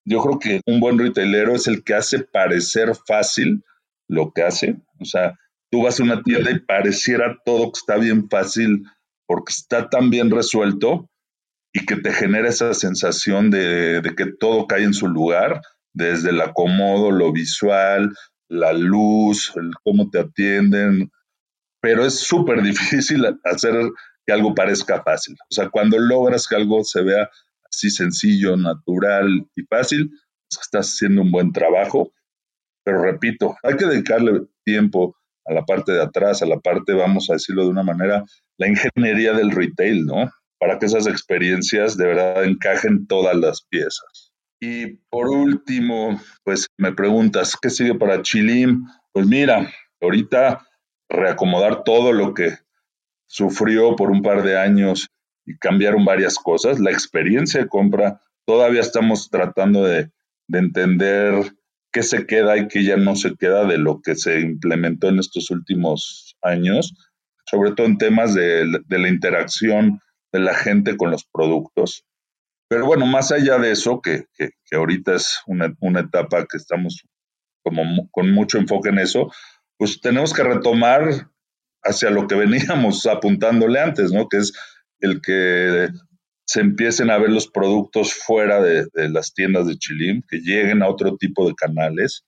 yo 0.05 0.21
creo 0.21 0.39
que 0.39 0.61
un 0.65 0.79
buen 0.79 0.97
retailero 0.97 1.55
es 1.55 1.67
el 1.67 1.83
que 1.83 1.93
hace 1.93 2.19
parecer 2.19 2.91
fácil 3.07 3.63
lo 4.07 4.31
que 4.33 4.43
hace. 4.43 4.77
O 4.99 5.05
sea, 5.05 5.37
tú 5.71 5.83
vas 5.83 5.99
a 5.99 6.03
una 6.03 6.23
tienda 6.23 6.51
y 6.51 6.59
pareciera 6.59 7.37
todo 7.45 7.71
que 7.71 7.79
está 7.79 7.97
bien 7.97 8.29
fácil 8.29 8.83
porque 9.27 9.51
está 9.51 9.89
tan 9.89 10.09
bien 10.09 10.31
resuelto 10.31 11.09
y 11.73 11.85
que 11.85 11.97
te 11.97 12.11
genera 12.11 12.49
esa 12.49 12.73
sensación 12.73 13.51
de, 13.51 14.01
que 14.17 14.25
todo 14.39 14.65
cae 14.65 14.83
en 14.83 14.93
su 14.93 15.07
lugar, 15.07 15.61
desde 15.93 16.31
el 16.31 16.41
acomodo, 16.41 17.11
lo 17.11 17.31
visual, 17.31 18.15
la 18.47 18.73
luz, 18.73 19.53
cómo 19.83 20.09
te 20.09 20.19
atienden, 20.19 21.11
pero 21.81 22.05
es 22.05 22.19
súper 22.19 22.61
difícil 22.63 23.25
hacer 23.43 23.75
que 24.25 24.33
algo 24.33 24.55
parezca 24.55 25.03
fácil. 25.03 25.35
O 25.35 25.53
sea, 25.53 25.69
cuando 25.69 25.99
logras 25.99 26.47
que 26.47 26.55
algo 26.55 26.83
se 26.83 27.03
vea 27.03 27.29
así 27.71 27.89
sencillo, 27.89 28.57
natural 28.57 29.47
y 29.55 29.61
fácil, 29.63 30.09
es 30.49 30.57
que 30.57 30.61
estás 30.61 30.93
haciendo 30.93 31.21
un 31.21 31.31
buen 31.31 31.51
trabajo. 31.51 32.11
Pero 32.83 33.03
repito, 33.03 33.55
hay 33.63 33.75
que 33.75 33.85
dedicarle 33.85 34.47
tiempo 34.63 35.15
a 35.45 35.53
la 35.53 35.63
parte 35.63 35.91
de 35.91 36.01
atrás, 36.01 36.41
a 36.41 36.45
la 36.45 36.59
parte, 36.59 36.93
vamos 36.93 37.29
a 37.29 37.33
decirlo 37.33 37.63
de 37.63 37.69
una 37.69 37.83
manera, 37.83 38.23
la 38.57 38.67
ingeniería 38.67 39.33
del 39.33 39.51
retail, 39.51 40.05
¿no? 40.05 40.31
Para 40.59 40.77
que 40.77 40.85
esas 40.85 41.07
experiencias 41.07 41.97
de 41.97 42.07
verdad 42.07 42.43
encajen 42.43 43.07
todas 43.07 43.35
las 43.35 43.63
piezas. 43.69 44.33
Y 44.61 44.97
por 45.09 45.29
último, 45.29 46.21
pues 46.43 46.67
me 46.77 46.93
preguntas, 46.93 47.55
¿qué 47.61 47.69
sigue 47.69 47.95
para 47.95 48.21
Chilim? 48.21 48.85
Pues 49.13 49.25
mira, 49.25 49.71
ahorita 50.01 50.65
reacomodar 51.09 51.83
todo 51.83 52.11
lo 52.11 52.33
que 52.33 52.57
sufrió 53.27 53.95
por 53.95 54.11
un 54.11 54.21
par 54.21 54.43
de 54.43 54.57
años 54.59 55.07
y 55.49 55.57
cambiaron 55.57 56.05
varias 56.05 56.35
cosas. 56.35 56.79
La 56.79 56.91
experiencia 56.91 57.59
de 57.59 57.67
compra, 57.67 58.21
todavía 58.45 58.81
estamos 58.81 59.29
tratando 59.31 59.83
de, 59.83 60.11
entender 60.51 61.53
qué 61.91 62.01
se 62.01 62.25
queda 62.25 62.57
y 62.57 62.67
qué 62.67 62.83
ya 62.83 62.97
no 62.97 63.15
se 63.15 63.35
queda 63.35 63.65
de 63.65 63.77
lo 63.77 64.01
que 64.01 64.15
se 64.15 64.39
implementó 64.39 65.09
en 65.09 65.19
estos 65.19 65.51
últimos 65.51 66.35
años, 66.41 66.95
sobre 67.45 67.71
todo 67.71 67.85
en 67.85 67.97
temas 67.97 68.33
de, 68.33 68.65
la 68.87 69.09
interacción 69.09 69.99
de 70.31 70.39
la 70.39 70.53
gente 70.53 70.97
con 70.97 71.11
los 71.11 71.25
productos. 71.25 72.05
Pero 72.67 72.85
bueno, 72.85 73.05
más 73.07 73.31
allá 73.31 73.57
de 73.57 73.71
eso, 73.71 74.01
que, 74.01 74.25
que, 74.35 74.75
ahorita 74.75 75.15
es 75.15 75.39
una, 75.47 75.73
una, 75.79 76.01
etapa 76.01 76.45
que 76.45 76.57
estamos 76.57 77.03
como 77.63 78.07
con 78.11 78.31
mucho 78.31 78.59
enfoque 78.59 78.89
en 78.89 78.99
eso, 78.99 79.31
pues 79.77 79.99
tenemos 80.01 80.33
que 80.33 80.43
retomar 80.43 81.27
hacia 81.83 82.09
lo 82.09 82.27
que 82.27 82.35
veníamos 82.35 83.05
apuntándole 83.07 83.79
antes, 83.79 84.11
¿no? 84.11 84.27
Que 84.29 84.37
es 84.37 84.53
el 84.99 85.21
que 85.21 85.89
se 86.45 86.61
empiecen 86.61 87.11
a 87.11 87.17
ver 87.17 87.29
los 87.29 87.47
productos 87.47 88.13
fuera 88.13 88.61
de, 88.61 88.87
las 89.09 89.33
tiendas 89.33 89.67
de 89.67 89.77
Chilim, 89.77 90.23
que 90.27 90.37
lleguen 90.37 90.81
a 90.81 90.87
otro 90.87 91.15
tipo 91.17 91.47
de 91.47 91.53
canales 91.53 92.25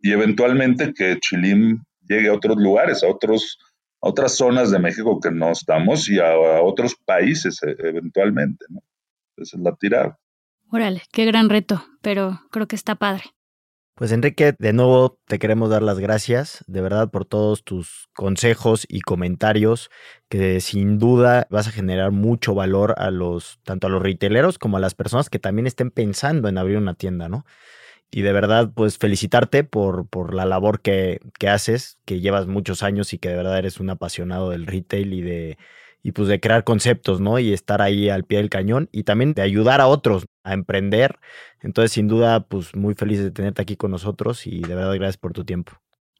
y 0.00 0.12
eventualmente 0.12 0.92
que 0.92 1.18
Chilim 1.18 1.82
llegue 2.08 2.28
a 2.28 2.34
otros 2.34 2.56
lugares, 2.58 3.02
a 3.02 3.08
otros 3.08 3.58
a 4.00 4.10
otras 4.10 4.36
zonas 4.36 4.70
de 4.70 4.78
México 4.78 5.18
que 5.18 5.32
no 5.32 5.50
estamos 5.50 6.08
y 6.08 6.20
a, 6.20 6.30
a 6.30 6.62
otros 6.62 6.94
países 7.04 7.60
e, 7.64 7.74
eventualmente, 7.78 8.64
¿no? 8.68 8.80
Esa 9.36 9.56
es 9.56 9.62
la 9.62 9.74
tirada. 9.74 10.18
Órale, 10.70 11.02
qué 11.10 11.24
gran 11.24 11.48
reto, 11.48 11.84
pero 12.02 12.40
creo 12.50 12.68
que 12.68 12.76
está 12.76 12.94
padre. 12.94 13.24
Pues 13.98 14.12
Enrique, 14.12 14.54
de 14.56 14.72
nuevo 14.72 15.18
te 15.26 15.40
queremos 15.40 15.70
dar 15.70 15.82
las 15.82 15.98
gracias, 15.98 16.62
de 16.68 16.80
verdad, 16.80 17.10
por 17.10 17.24
todos 17.24 17.64
tus 17.64 18.08
consejos 18.14 18.86
y 18.88 19.00
comentarios, 19.00 19.90
que 20.28 20.60
sin 20.60 21.00
duda 21.00 21.48
vas 21.50 21.66
a 21.66 21.72
generar 21.72 22.12
mucho 22.12 22.54
valor 22.54 22.94
a 22.96 23.10
los, 23.10 23.58
tanto 23.64 23.88
a 23.88 23.90
los 23.90 24.00
retaileros 24.00 24.56
como 24.56 24.76
a 24.76 24.80
las 24.80 24.94
personas 24.94 25.28
que 25.30 25.40
también 25.40 25.66
estén 25.66 25.90
pensando 25.90 26.48
en 26.48 26.58
abrir 26.58 26.76
una 26.76 26.94
tienda, 26.94 27.28
¿no? 27.28 27.44
Y 28.08 28.22
de 28.22 28.32
verdad, 28.32 28.70
pues 28.72 28.98
felicitarte 28.98 29.64
por, 29.64 30.06
por 30.08 30.32
la 30.32 30.46
labor 30.46 30.80
que, 30.80 31.18
que 31.36 31.48
haces, 31.48 31.98
que 32.04 32.20
llevas 32.20 32.46
muchos 32.46 32.84
años 32.84 33.12
y 33.12 33.18
que 33.18 33.30
de 33.30 33.36
verdad 33.36 33.58
eres 33.58 33.80
un 33.80 33.90
apasionado 33.90 34.50
del 34.50 34.68
retail 34.68 35.12
y 35.12 35.22
de, 35.22 35.58
y 36.02 36.12
pues 36.12 36.28
de 36.28 36.40
crear 36.40 36.64
conceptos, 36.64 37.20
¿no? 37.20 37.38
Y 37.38 37.52
estar 37.52 37.82
ahí 37.82 38.08
al 38.08 38.24
pie 38.24 38.38
del 38.38 38.50
cañón 38.50 38.88
y 38.92 39.04
también 39.04 39.34
de 39.34 39.42
ayudar 39.42 39.80
a 39.80 39.86
otros 39.86 40.26
a 40.44 40.54
emprender. 40.54 41.18
Entonces, 41.60 41.92
sin 41.92 42.08
duda, 42.08 42.46
pues 42.46 42.74
muy 42.74 42.94
feliz 42.94 43.22
de 43.22 43.30
tenerte 43.30 43.62
aquí 43.62 43.76
con 43.76 43.90
nosotros 43.90 44.46
y 44.46 44.60
de 44.60 44.74
verdad 44.74 44.94
gracias 44.94 45.16
por 45.16 45.32
tu 45.32 45.44
tiempo. 45.44 45.72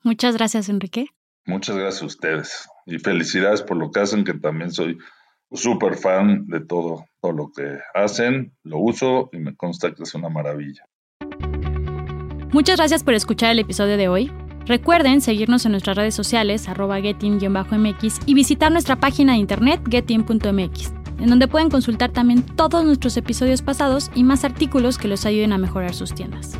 Muchas 0.03 0.37
gracias, 0.37 0.69
Enrique. 0.69 1.07
Muchas 1.47 1.77
gracias 1.77 2.03
a 2.03 2.07
ustedes 2.07 2.69
y 2.87 2.99
felicidades 2.99 3.62
por 3.62 3.77
lo 3.77 3.91
que 3.91 4.01
hacen, 4.01 4.25
que 4.25 4.35
también 4.35 4.71
soy 4.71 4.99
súper 5.51 5.97
fan 5.97 6.47
de 6.47 6.61
todo, 6.61 7.07
todo 7.21 7.33
lo 7.33 7.51
que 7.55 7.79
hacen, 7.95 8.53
lo 8.64 8.79
uso 8.79 9.31
y 9.33 9.38
me 9.38 9.57
consta 9.57 9.95
que 9.95 10.03
es 10.03 10.14
una 10.14 10.29
maravilla. 10.29 10.85
Muchas 12.53 12.77
gracias 12.77 13.05
por 13.05 13.14
escuchar 13.14 13.53
el 13.53 13.59
episodio 13.59 13.97
de 13.97 14.09
hoy. 14.09 14.31
Recuerden 14.69 15.23
seguirnos 15.23 15.65
en 15.65 15.73
nuestras 15.73 15.97
redes 15.97 16.15
sociales, 16.15 16.69
arroba 16.69 17.01
getin-mx 17.01 18.21
y 18.27 18.35
visitar 18.35 18.71
nuestra 18.71 18.97
página 18.97 19.33
de 19.33 19.39
internet 19.39 19.81
getin.mx, 19.91 20.93
en 21.19 21.31
donde 21.31 21.49
pueden 21.49 21.71
consultar 21.71 22.11
también 22.11 22.43
todos 22.43 22.85
nuestros 22.85 23.17
episodios 23.17 23.63
pasados 23.63 24.11
y 24.15 24.25
más 24.25 24.45
artículos 24.45 24.99
que 24.99 25.09
los 25.09 25.25
ayuden 25.25 25.55
a 25.55 25.59
mejorar 25.59 25.95
sus 25.95 26.15
tiendas. 26.15 26.53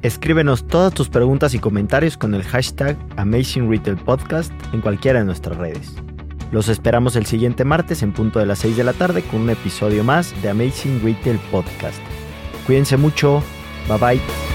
Escríbenos 0.00 0.66
todas 0.66 0.94
tus 0.94 1.10
preguntas 1.10 1.52
y 1.52 1.58
comentarios 1.58 2.16
con 2.16 2.34
el 2.34 2.42
hashtag 2.42 2.96
Amazing 3.18 3.70
Retail 3.70 3.98
Podcast 3.98 4.50
en 4.72 4.80
cualquiera 4.80 5.18
de 5.18 5.26
nuestras 5.26 5.58
redes. 5.58 5.94
Los 6.52 6.70
esperamos 6.70 7.16
el 7.16 7.26
siguiente 7.26 7.64
martes 7.66 8.02
en 8.02 8.12
punto 8.12 8.38
de 8.38 8.46
las 8.46 8.60
6 8.60 8.78
de 8.78 8.84
la 8.84 8.94
tarde 8.94 9.22
con 9.22 9.42
un 9.42 9.50
episodio 9.50 10.04
más 10.04 10.34
de 10.40 10.48
Amazing 10.48 11.02
Retail 11.04 11.38
Podcast. 11.50 12.00
Cuídense 12.66 12.96
mucho, 12.96 13.42
bye 13.88 13.98
bye. 13.98 14.51